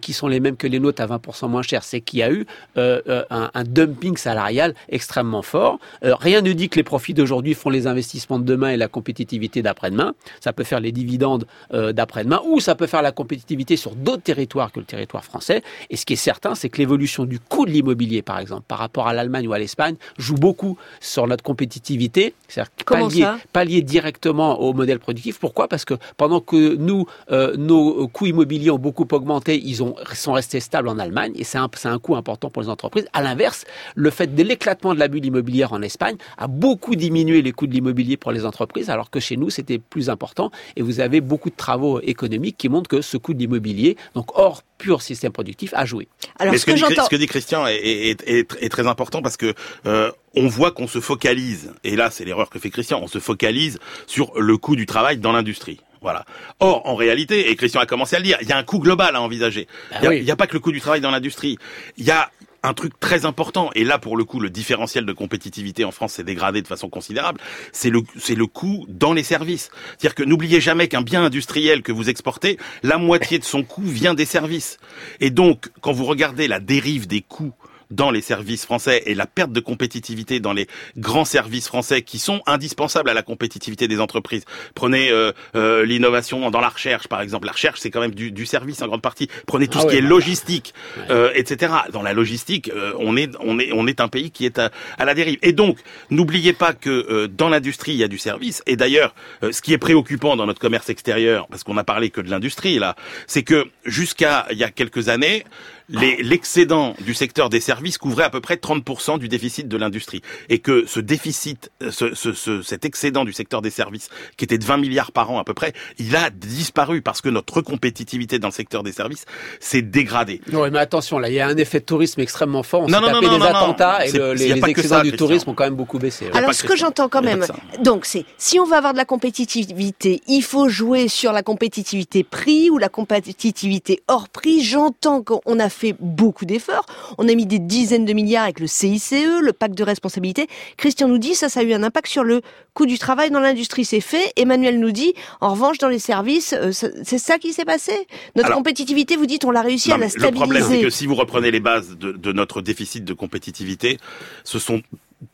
qui 0.00 0.12
sont 0.12 0.28
les 0.28 0.40
mêmes 0.40 0.56
que 0.56 0.66
les 0.66 0.78
nôtres 0.78 1.02
à 1.02 1.06
20% 1.06 1.48
moins 1.48 1.62
chers. 1.62 1.84
C'est 1.84 2.00
qu'il 2.00 2.20
y 2.20 2.22
a 2.22 2.30
eu 2.30 2.46
un, 2.76 3.64
dumping 3.64 4.16
salarial 4.16 4.74
extrêmement 4.88 5.42
fort. 5.42 5.78
Rien 6.02 6.40
ne 6.40 6.52
dit 6.52 6.68
que 6.68 6.76
les 6.76 6.82
profits 6.82 7.14
d'aujourd'hui 7.14 7.54
font 7.54 7.70
les 7.70 7.86
investissements 7.94 8.38
de 8.38 8.44
demain 8.44 8.70
et 8.70 8.76
la 8.76 8.88
compétitivité 8.88 9.62
d'après-demain. 9.62 10.14
Ça 10.40 10.52
peut 10.52 10.64
faire 10.64 10.80
les 10.80 10.92
dividendes 10.92 11.46
euh, 11.72 11.92
d'après-demain 11.92 12.40
ou 12.48 12.60
ça 12.60 12.74
peut 12.74 12.86
faire 12.86 13.02
la 13.02 13.12
compétitivité 13.12 13.76
sur 13.76 13.94
d'autres 13.94 14.22
territoires 14.22 14.70
que 14.72 14.80
le 14.80 14.86
territoire 14.86 15.24
français. 15.24 15.62
Et 15.90 15.96
ce 15.96 16.04
qui 16.06 16.14
est 16.14 16.24
certain, 16.32 16.54
c'est 16.54 16.68
que 16.68 16.78
l'évolution 16.78 17.24
du 17.24 17.38
coût 17.40 17.66
de 17.66 17.70
l'immobilier, 17.70 18.22
par 18.22 18.38
exemple, 18.38 18.64
par 18.68 18.78
rapport 18.78 19.06
à 19.06 19.12
l'Allemagne 19.14 19.46
ou 19.48 19.52
à 19.52 19.58
l'Espagne, 19.58 19.96
joue 20.18 20.34
beaucoup 20.46 20.76
sur 21.00 21.26
notre 21.26 21.44
compétitivité. 21.44 22.34
C'est-à-dire 22.48 22.72
pallier, 22.86 23.26
pallier 23.52 23.82
directement 23.82 24.60
au 24.60 24.72
modèle 24.72 25.00
productif. 25.00 25.38
Pourquoi? 25.38 25.68
Parce 25.68 25.84
que 25.84 25.94
pendant 26.16 26.40
que 26.40 26.76
nous, 26.76 27.06
euh, 27.30 27.56
nos 27.56 28.08
coûts 28.08 28.26
immobiliers 28.26 28.70
ont 28.70 28.78
beaucoup 28.78 29.06
augmenté, 29.12 29.60
ils 29.64 29.82
ont, 29.82 29.96
sont 30.14 30.32
restés 30.32 30.60
stables 30.60 30.88
en 30.88 30.98
Allemagne 30.98 31.32
et 31.34 31.44
c'est 31.44 31.58
un, 31.58 31.68
un 31.84 31.98
coût 31.98 32.16
important 32.16 32.50
pour 32.50 32.62
les 32.62 32.68
entreprises. 32.68 33.06
À 33.12 33.22
l'inverse, 33.22 33.64
le 33.94 34.10
fait 34.10 34.30
l'éclatement 34.44 34.94
de 34.94 35.00
la 35.00 35.08
bulle 35.08 35.24
immobilière 35.24 35.72
en 35.72 35.82
Espagne 35.82 36.16
a 36.38 36.46
beaucoup 36.46 36.94
diminué 36.94 37.42
les 37.42 37.52
coûts 37.52 37.66
de 37.66 37.72
l'immobilier 37.72 37.83
pour 38.20 38.32
les 38.32 38.44
entreprises, 38.44 38.90
alors 38.90 39.10
que 39.10 39.20
chez 39.20 39.36
nous, 39.36 39.50
c'était 39.50 39.78
plus 39.78 40.10
important. 40.10 40.50
Et 40.76 40.82
vous 40.82 41.00
avez 41.00 41.20
beaucoup 41.20 41.50
de 41.50 41.56
travaux 41.56 42.00
économiques 42.00 42.56
qui 42.56 42.68
montrent 42.68 42.88
que 42.88 43.00
ce 43.00 43.16
coût 43.16 43.34
de 43.34 43.38
l'immobilier, 43.38 43.96
donc 44.14 44.36
hors 44.38 44.62
pur 44.78 45.02
système 45.02 45.32
productif, 45.32 45.72
a 45.74 45.84
joué. 45.84 46.08
Alors, 46.38 46.54
ce, 46.56 46.66
que, 46.66 46.72
dit, 46.72 46.80
ce, 46.80 47.08
que 47.08 47.16
dit, 47.16 47.26
Christian 47.26 47.66
est, 47.66 48.70
très 48.70 48.86
important 48.86 49.22
parce 49.22 49.36
que 49.36 49.54
euh, 49.86 50.10
on 50.34 50.48
voit 50.48 50.72
qu'on 50.72 50.88
se 50.88 51.00
focalise, 51.00 51.72
et 51.84 51.96
là 51.96 52.10
c'est 52.10 52.24
l'erreur 52.24 52.50
que 52.50 52.58
fait 52.58 52.70
Christian, 52.70 53.00
on 53.02 53.06
se 53.06 53.18
focalise 53.18 53.78
sur 54.06 54.32
le 54.40 54.56
coût 54.56 54.76
du 54.76 54.86
travail 54.86 55.18
dans 55.18 55.32
l'industrie. 55.32 55.80
Voilà. 56.00 56.26
Or, 56.60 56.82
en 56.84 56.96
réalité, 56.96 57.50
et 57.50 57.56
Christian 57.56 57.80
a 57.80 57.86
commencé 57.86 58.16
à 58.16 58.18
le 58.18 58.26
dire, 58.26 58.36
il 58.42 58.48
y 58.48 58.52
a 58.52 58.58
un 58.58 58.62
coût 58.62 58.78
global 58.78 59.16
à 59.16 59.22
envisager. 59.22 59.66
Bah 59.90 60.14
il 60.14 60.22
n'y 60.22 60.30
a, 60.30 60.36
pas 60.36 60.46
que 60.46 60.52
le 60.52 60.60
coût 60.60 60.70
du 60.70 60.80
travail 60.80 61.00
dans 61.00 61.10
l'industrie. 61.10 61.56
Il 61.96 62.04
y 62.04 62.10
a, 62.10 62.30
un 62.64 62.74
truc 62.74 62.98
très 62.98 63.26
important, 63.26 63.70
et 63.74 63.84
là 63.84 63.98
pour 63.98 64.16
le 64.16 64.24
coup 64.24 64.40
le 64.40 64.50
différentiel 64.50 65.06
de 65.06 65.12
compétitivité 65.12 65.84
en 65.84 65.92
France 65.92 66.14
s'est 66.14 66.24
dégradé 66.24 66.62
de 66.62 66.66
façon 66.66 66.88
considérable, 66.88 67.40
c'est 67.72 67.90
le, 67.90 68.00
c'est 68.18 68.34
le 68.34 68.46
coût 68.46 68.86
dans 68.88 69.12
les 69.12 69.22
services. 69.22 69.70
C'est-à-dire 69.90 70.14
que 70.14 70.22
n'oubliez 70.24 70.60
jamais 70.60 70.88
qu'un 70.88 71.02
bien 71.02 71.22
industriel 71.22 71.82
que 71.82 71.92
vous 71.92 72.08
exportez, 72.08 72.58
la 72.82 72.98
moitié 72.98 73.38
de 73.38 73.44
son 73.44 73.62
coût 73.62 73.82
vient 73.82 74.14
des 74.14 74.24
services. 74.24 74.78
Et 75.20 75.30
donc, 75.30 75.70
quand 75.80 75.92
vous 75.92 76.06
regardez 76.06 76.48
la 76.48 76.58
dérive 76.58 77.06
des 77.06 77.20
coûts 77.20 77.54
dans 77.90 78.10
les 78.10 78.20
services 78.20 78.64
français 78.64 79.02
et 79.06 79.14
la 79.14 79.26
perte 79.26 79.52
de 79.52 79.60
compétitivité 79.60 80.40
dans 80.40 80.52
les 80.52 80.66
grands 80.96 81.24
services 81.24 81.68
français 81.68 82.02
qui 82.02 82.18
sont 82.18 82.42
indispensables 82.46 83.10
à 83.10 83.14
la 83.14 83.22
compétitivité 83.22 83.88
des 83.88 84.00
entreprises. 84.00 84.44
Prenez 84.74 85.10
euh, 85.10 85.32
euh, 85.56 85.84
l'innovation 85.84 86.50
dans 86.50 86.60
la 86.60 86.68
recherche, 86.68 87.08
par 87.08 87.20
exemple. 87.20 87.46
La 87.46 87.52
recherche, 87.52 87.80
c'est 87.80 87.90
quand 87.90 88.00
même 88.00 88.14
du, 88.14 88.30
du, 88.30 88.46
service 88.46 88.82
en 88.82 88.86
grande 88.86 89.02
partie. 89.02 89.28
Prenez 89.46 89.68
tout 89.68 89.78
ah 89.80 89.82
ce 89.82 89.86
qui 89.88 89.96
est 89.96 90.00
logistique, 90.00 90.74
euh, 91.10 91.30
etc. 91.34 91.72
Dans 91.92 92.02
la 92.02 92.12
logistique, 92.12 92.70
euh, 92.74 92.92
on 92.98 93.16
est 93.16 93.30
on 93.40 93.58
est 93.58 93.72
on 93.72 93.86
est 93.86 94.00
un 94.00 94.08
pays 94.08 94.30
qui 94.30 94.46
est 94.46 94.58
à, 94.58 94.70
à 94.98 95.04
la 95.04 95.14
dérive. 95.14 95.38
Et 95.42 95.52
donc, 95.52 95.78
n'oubliez 96.10 96.52
pas 96.52 96.72
que 96.72 96.90
euh, 96.90 97.28
dans 97.28 97.48
l'industrie, 97.48 97.92
il 97.92 97.98
y 97.98 98.04
a 98.04 98.08
du 98.08 98.18
service. 98.18 98.62
Et 98.66 98.76
d'ailleurs, 98.76 99.14
ce 99.42 99.60
qui 99.60 99.72
est 99.72 99.78
préoccupant 99.78 100.36
dans 100.36 100.46
notre 100.46 100.60
commerce 100.60 100.88
extérieur, 100.90 101.46
parce 101.48 101.64
qu'on 101.64 101.76
a 101.76 101.84
parlé 101.84 102.10
que 102.10 102.20
de 102.20 102.30
l'industrie 102.30 102.78
là, 102.78 102.96
c'est 103.26 103.42
que 103.42 103.66
jusqu'à 103.84 104.46
il 104.50 104.58
y 104.58 104.64
a 104.64 104.70
quelques 104.70 105.08
années, 105.08 105.44
l'excédent 105.88 106.94
du 107.00 107.14
secteur 107.14 107.50
des 107.50 107.60
services 107.60 107.98
couvrait 107.98 108.24
à 108.24 108.30
peu 108.30 108.40
près 108.40 108.56
30% 108.56 109.18
du 109.18 109.28
déficit 109.28 109.68
de 109.68 109.76
l'industrie. 109.76 110.22
Et 110.48 110.58
que 110.58 110.84
ce 110.86 111.00
déficit, 111.00 111.70
ce, 111.90 112.14
ce, 112.14 112.62
cet 112.62 112.84
excédent 112.84 113.24
du 113.24 113.32
secteur 113.32 113.62
des 113.62 113.70
services, 113.70 114.08
qui 114.36 114.44
était 114.44 114.58
de 114.58 114.64
20 114.64 114.78
milliards 114.78 115.12
par 115.12 115.30
an 115.30 115.38
à 115.38 115.44
peu 115.44 115.54
près, 115.54 115.72
il 115.98 116.16
a 116.16 116.30
disparu 116.30 117.02
parce 117.02 117.20
que 117.20 117.28
notre 117.28 117.60
compétitivité 117.60 118.38
dans 118.38 118.48
le 118.48 118.52
secteur 118.52 118.82
des 118.82 118.92
services 118.92 119.24
s'est 119.60 119.82
dégradée. 119.82 120.40
Oui, 120.52 120.70
mais 120.70 120.78
attention, 120.78 121.18
là, 121.18 121.28
il 121.28 121.34
y 121.34 121.40
a 121.40 121.46
un 121.46 121.56
effet 121.56 121.80
de 121.80 121.84
tourisme 121.84 122.20
extrêmement 122.20 122.62
fort. 122.62 122.82
On 122.82 122.88
s'est 122.88 122.92
tapé 122.92 123.28
des 123.28 123.44
attentats 123.44 124.06
et 124.06 124.12
les, 124.12 124.52
excédents 124.52 125.02
du 125.02 125.12
tourisme 125.12 125.50
ont 125.50 125.54
quand 125.54 125.64
même 125.64 125.74
beaucoup 125.74 125.98
baissé. 125.98 126.28
Alors, 126.32 126.54
ce 126.54 126.64
que 126.64 126.76
j'entends 126.76 127.08
quand 127.08 127.22
même, 127.22 127.44
donc 127.82 128.06
c'est, 128.06 128.24
si 128.38 128.58
on 128.58 128.64
veut 128.64 128.76
avoir 128.76 128.92
de 128.92 128.98
la 128.98 129.04
compétitivité, 129.04 130.22
il 130.26 130.42
faut 130.42 130.68
jouer 130.68 131.08
sur 131.08 131.32
la 131.32 131.42
compétitivité 131.42 132.24
prix 132.24 132.70
ou 132.70 132.78
la 132.78 132.88
compétitivité 132.88 134.02
hors 134.08 134.28
prix. 134.28 134.62
J'entends 134.62 135.22
qu'on 135.22 135.58
a 135.58 135.68
fait 135.74 135.94
beaucoup 136.00 136.44
d'efforts. 136.44 136.86
On 137.18 137.28
a 137.28 137.34
mis 137.34 137.46
des 137.46 137.58
dizaines 137.58 138.04
de 138.04 138.12
milliards 138.12 138.44
avec 138.44 138.60
le 138.60 138.66
CICE, 138.66 139.12
le 139.12 139.52
pacte 139.52 139.76
de 139.76 139.84
responsabilité. 139.84 140.46
Christian 140.76 141.08
nous 141.08 141.18
dit 141.18 141.34
ça, 141.34 141.48
ça 141.48 141.60
a 141.60 141.62
eu 141.62 141.72
un 141.72 141.82
impact 141.82 142.08
sur 142.08 142.24
le 142.24 142.40
coût 142.72 142.86
du 142.86 142.98
travail 142.98 143.30
dans 143.30 143.40
l'industrie. 143.40 143.84
C'est 143.84 144.00
fait. 144.00 144.32
Emmanuel 144.36 144.80
nous 144.80 144.92
dit, 144.92 145.14
en 145.40 145.50
revanche, 145.50 145.78
dans 145.78 145.88
les 145.88 145.98
services, 145.98 146.54
euh, 146.54 146.72
c'est 146.72 147.18
ça 147.18 147.38
qui 147.38 147.52
s'est 147.52 147.64
passé. 147.64 147.92
Notre 148.36 148.52
compétitivité, 148.52 149.16
vous 149.16 149.26
dites, 149.26 149.44
on 149.44 149.50
l'a 149.50 149.62
réussi 149.62 149.92
à 149.92 149.98
la 149.98 150.08
stabiliser. 150.08 150.30
Le 150.30 150.36
problème, 150.36 150.64
c'est 150.68 150.80
que 150.82 150.90
si 150.90 151.06
vous 151.06 151.14
reprenez 151.14 151.50
les 151.50 151.60
bases 151.60 151.96
de, 151.98 152.12
de 152.12 152.32
notre 152.32 152.62
déficit 152.62 153.04
de 153.04 153.12
compétitivité, 153.12 153.98
ce 154.44 154.58
sont 154.58 154.82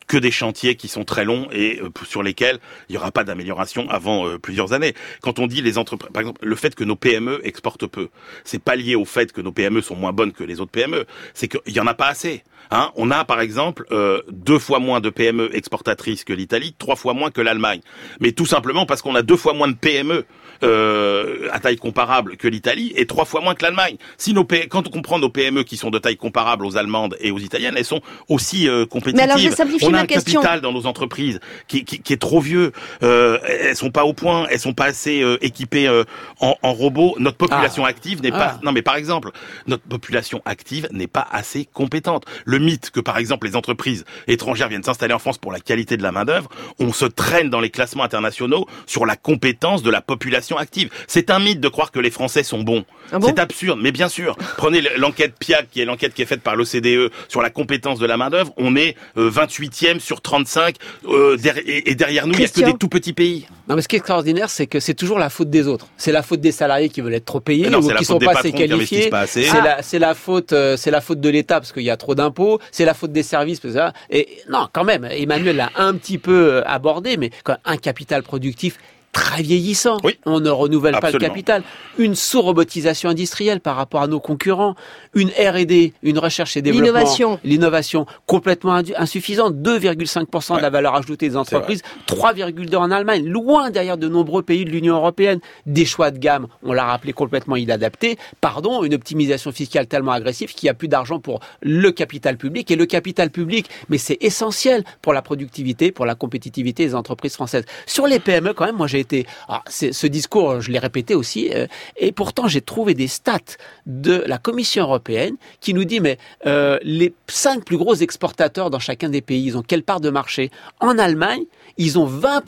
que 0.07 0.17
des 0.17 0.31
chantiers 0.31 0.75
qui 0.75 0.87
sont 0.87 1.03
très 1.03 1.25
longs 1.25 1.47
et 1.51 1.79
euh, 1.81 1.89
sur 2.05 2.23
lesquels 2.23 2.59
il 2.89 2.93
n'y 2.93 2.97
aura 2.97 3.11
pas 3.11 3.23
d'amélioration 3.23 3.89
avant 3.89 4.27
euh, 4.27 4.37
plusieurs 4.37 4.73
années. 4.73 4.93
Quand 5.21 5.39
on 5.39 5.47
dit 5.47 5.61
les 5.61 5.77
entreprises, 5.77 6.11
par 6.11 6.21
exemple, 6.21 6.45
le 6.45 6.55
fait 6.55 6.75
que 6.75 6.83
nos 6.83 6.95
PME 6.95 7.41
exportent 7.43 7.87
peu, 7.87 8.09
c'est 8.43 8.61
pas 8.61 8.75
lié 8.75 8.95
au 8.95 9.05
fait 9.05 9.31
que 9.31 9.41
nos 9.41 9.51
PME 9.51 9.81
sont 9.81 9.95
moins 9.95 10.13
bonnes 10.13 10.31
que 10.31 10.43
les 10.43 10.59
autres 10.59 10.71
PME, 10.71 11.05
c'est 11.33 11.47
qu'il 11.47 11.73
y 11.73 11.79
en 11.79 11.87
a 11.87 11.93
pas 11.93 12.07
assez. 12.07 12.43
Hein 12.69 12.91
on 12.95 13.11
a 13.11 13.25
par 13.25 13.41
exemple 13.41 13.85
euh, 13.91 14.21
deux 14.29 14.59
fois 14.59 14.79
moins 14.79 15.01
de 15.01 15.09
PME 15.09 15.55
exportatrices 15.55 16.23
que 16.23 16.33
l'Italie, 16.33 16.73
trois 16.77 16.95
fois 16.95 17.13
moins 17.13 17.31
que 17.31 17.41
l'Allemagne, 17.41 17.81
mais 18.19 18.31
tout 18.31 18.45
simplement 18.45 18.85
parce 18.85 19.01
qu'on 19.01 19.15
a 19.15 19.21
deux 19.21 19.35
fois 19.35 19.53
moins 19.53 19.67
de 19.67 19.75
PME 19.75 20.25
euh, 20.63 21.47
à 21.51 21.59
taille 21.59 21.77
comparable 21.77 22.37
que 22.37 22.47
l'Italie 22.47 22.93
et 22.95 23.05
trois 23.05 23.25
fois 23.25 23.41
moins 23.41 23.55
que 23.55 23.63
l'Allemagne. 23.63 23.97
Si 24.17 24.33
nos 24.33 24.45
quand 24.69 24.87
on 24.87 24.91
comprend 24.91 25.19
nos 25.19 25.29
PME 25.29 25.63
qui 25.63 25.77
sont 25.77 25.89
de 25.89 25.99
taille 25.99 26.17
comparable 26.17 26.65
aux 26.65 26.77
allemandes 26.77 27.15
et 27.19 27.31
aux 27.31 27.39
italiennes, 27.39 27.75
elles 27.77 27.85
sont 27.85 28.01
aussi 28.27 28.67
euh, 28.67 28.85
compétitives. 28.85 29.15
Mais 29.15 29.31
alors, 29.31 29.79
on 29.83 29.93
a 29.93 30.01
un 30.01 30.05
capital 30.05 30.61
dans 30.61 30.73
nos 30.73 30.85
entreprises 30.85 31.39
qui, 31.67 31.85
qui, 31.85 31.99
qui 32.01 32.13
est 32.13 32.21
trop 32.21 32.39
vieux. 32.39 32.71
Euh, 33.03 33.39
elles 33.47 33.75
sont 33.75 33.91
pas 33.91 34.05
au 34.05 34.13
point, 34.13 34.47
elles 34.49 34.59
sont 34.59 34.73
pas 34.73 34.85
assez 34.85 35.21
euh, 35.21 35.37
équipées 35.41 35.87
euh, 35.87 36.03
en, 36.39 36.55
en, 36.61 36.73
robots. 36.73 37.15
Notre 37.19 37.37
population 37.37 37.85
ah. 37.85 37.89
active 37.89 38.21
n'est 38.21 38.31
pas. 38.31 38.55
Ah. 38.55 38.59
Non, 38.63 38.71
mais 38.71 38.81
par 38.81 38.95
exemple, 38.95 39.31
notre 39.67 39.83
population 39.83 40.41
active 40.45 40.87
n'est 40.91 41.07
pas 41.07 41.27
assez 41.31 41.65
compétente. 41.65 42.25
Le 42.45 42.59
mythe 42.59 42.91
que 42.91 42.99
par 42.99 43.17
exemple 43.17 43.47
les 43.47 43.55
entreprises 43.55 44.05
étrangères 44.27 44.67
viennent 44.67 44.83
s'installer 44.83 45.13
en 45.13 45.19
France 45.19 45.37
pour 45.37 45.51
la 45.51 45.59
qualité 45.59 45.97
de 45.97 46.03
la 46.03 46.11
main 46.11 46.25
d'œuvre, 46.25 46.49
on 46.79 46.93
se 46.93 47.05
traîne 47.05 47.49
dans 47.49 47.59
les 47.59 47.69
classements 47.69 48.03
internationaux 48.03 48.67
sur 48.85 49.05
la 49.05 49.15
compétence 49.15 49.83
de 49.83 49.89
la 49.89 50.01
population 50.01 50.50
active. 50.57 50.89
C'est 51.07 51.29
un 51.29 51.39
mythe 51.39 51.59
de 51.59 51.67
croire 51.67 51.91
que 51.91 51.99
les 51.99 52.11
Français 52.11 52.43
sont 52.43 52.61
bons. 52.61 52.85
Ah 53.11 53.17
c'est 53.21 53.39
absurde, 53.39 53.79
mais 53.81 53.91
bien 53.91 54.07
sûr. 54.07 54.37
Prenez 54.57 54.81
l'enquête 54.97 55.33
PIAC, 55.37 55.69
qui 55.69 55.81
est 55.81 55.85
l'enquête 55.85 56.13
qui 56.13 56.21
est 56.21 56.25
faite 56.25 56.41
par 56.41 56.55
l'OCDE 56.55 57.11
sur 57.27 57.41
la 57.41 57.49
compétence 57.49 57.99
de 57.99 58.05
la 58.05 58.17
main 58.17 58.29
d'œuvre. 58.29 58.53
On 58.57 58.75
est 58.75 58.95
28e 59.17 59.95
euh, 59.95 59.99
sur 59.99 60.21
35, 60.21 60.75
euh, 61.07 61.37
et, 61.65 61.95
derrière 61.95 62.27
nous, 62.27 62.33
il 62.33 62.39
n'y 62.39 62.45
a 62.45 62.47
que 62.47 62.61
des 62.61 62.77
tout 62.77 62.87
petits 62.87 63.13
pays. 63.13 63.47
Non, 63.67 63.75
mais 63.75 63.81
ce 63.81 63.87
qui 63.87 63.95
est 63.95 63.99
extraordinaire, 63.99 64.49
c'est 64.49 64.67
que 64.67 64.79
c'est 64.79 64.93
toujours 64.93 65.19
la 65.19 65.29
faute 65.29 65.49
des 65.49 65.67
autres. 65.67 65.87
C'est 65.97 66.11
la 66.11 66.23
faute 66.23 66.41
des 66.41 66.51
salariés 66.51 66.89
qui 66.89 67.01
veulent 67.01 67.13
être 67.13 67.25
trop 67.25 67.39
payés 67.39 67.73
ou 67.73 67.81
qui 67.93 68.05
sont 68.05 68.19
pas 68.19 68.37
assez 68.37 68.51
qualifiés. 68.51 69.09
C'est 69.27 69.99
la, 69.99 70.15
faute, 70.15 70.53
euh, 70.53 70.77
c'est 70.77 70.91
la 70.91 71.01
faute 71.01 71.19
de 71.19 71.29
l'État 71.29 71.59
parce 71.59 71.71
qu'il 71.71 71.83
y 71.83 71.89
a 71.89 71.97
trop 71.97 72.15
d'impôts. 72.15 72.59
C'est 72.71 72.85
la 72.85 72.93
faute 72.93 73.11
des 73.11 73.23
services. 73.23 73.59
Parce 73.59 73.73
que, 73.73 73.79
et 74.09 74.27
non, 74.49 74.67
quand 74.71 74.83
même, 74.83 75.05
Emmanuel 75.05 75.57
l'a 75.57 75.71
un 75.75 75.95
petit 75.95 76.17
peu 76.17 76.63
abordé, 76.65 77.17
mais 77.17 77.31
quand 77.43 77.57
un 77.65 77.77
capital 77.77 78.23
productif 78.23 78.77
très 79.11 79.41
vieillissant. 79.41 79.97
On 80.25 80.39
ne 80.39 80.49
renouvelle 80.49 80.97
pas 80.99 81.11
le 81.11 81.19
capital. 81.19 81.63
Une 81.97 82.15
sous-robotisation 82.15 83.09
industrielle 83.09 83.59
par 83.59 83.75
rapport 83.75 84.01
à 84.01 84.07
nos 84.07 84.19
concurrents. 84.19 84.75
Une 85.13 85.29
R&D, 85.29 85.93
une 86.03 86.19
recherche 86.19 86.55
et 86.57 86.61
développement. 86.61 86.85
L'innovation. 86.85 87.39
L'innovation 87.43 88.05
complètement 88.25 88.81
insuffisante. 88.97 89.55
2,5% 89.55 90.57
de 90.57 90.61
la 90.61 90.69
valeur 90.69 90.95
ajoutée 90.95 91.29
des 91.29 91.37
entreprises. 91.37 91.81
3,2% 92.07 92.75
en 92.77 92.91
Allemagne. 92.91 93.25
Loin 93.27 93.69
derrière 93.69 93.97
de 93.97 94.07
nombreux 94.07 94.43
pays 94.43 94.65
de 94.65 94.69
l'Union 94.69 94.95
européenne. 94.95 95.39
Des 95.65 95.85
choix 95.85 96.11
de 96.11 96.17
gamme, 96.17 96.47
on 96.63 96.73
l'a 96.73 96.85
rappelé, 96.85 97.13
complètement 97.13 97.55
inadaptés. 97.55 98.17
Pardon, 98.39 98.83
une 98.83 98.93
optimisation 98.93 99.51
fiscale 99.51 99.87
tellement 99.87 100.11
agressive 100.11 100.53
qu'il 100.53 100.67
n'y 100.67 100.71
a 100.71 100.73
plus 100.73 100.87
d'argent 100.87 101.19
pour 101.19 101.41
le 101.61 101.91
capital 101.91 102.37
public. 102.37 102.71
Et 102.71 102.75
le 102.75 102.85
capital 102.85 103.29
public, 103.29 103.69
mais 103.89 103.97
c'est 103.97 104.17
essentiel 104.21 104.83
pour 105.01 105.13
la 105.13 105.21
productivité, 105.21 105.91
pour 105.91 106.05
la 106.05 106.15
compétitivité 106.15 106.85
des 106.85 106.95
entreprises 106.95 107.33
françaises. 107.33 107.65
Sur 107.85 108.07
les 108.07 108.19
PME, 108.19 108.53
quand 108.53 108.65
même, 108.65 108.77
moi 108.77 108.87
j'ai 108.87 109.00
Alors, 109.47 109.63
ce 109.67 110.07
discours, 110.07 110.61
je 110.61 110.71
l'ai 110.71 110.79
répété 110.79 111.15
aussi, 111.15 111.49
euh, 111.53 111.67
et 111.97 112.11
pourtant 112.11 112.47
j'ai 112.47 112.61
trouvé 112.61 112.93
des 112.93 113.07
stats 113.07 113.39
de 113.85 114.23
la 114.27 114.37
Commission 114.37 114.83
européenne 114.83 115.35
qui 115.59 115.73
nous 115.73 115.85
dit 115.85 115.99
mais 115.99 116.17
euh, 116.45 116.79
les 116.83 117.13
cinq 117.27 117.65
plus 117.65 117.77
gros 117.77 117.95
exportateurs 117.95 118.69
dans 118.69 118.79
chacun 118.79 119.09
des 119.09 119.21
pays, 119.21 119.45
ils 119.45 119.57
ont 119.57 119.63
quelle 119.63 119.83
part 119.83 120.01
de 120.01 120.09
marché? 120.09 120.51
En 120.79 120.97
Allemagne, 120.97 121.43
ils 121.77 121.99
ont 121.99 122.05
20 122.05 122.41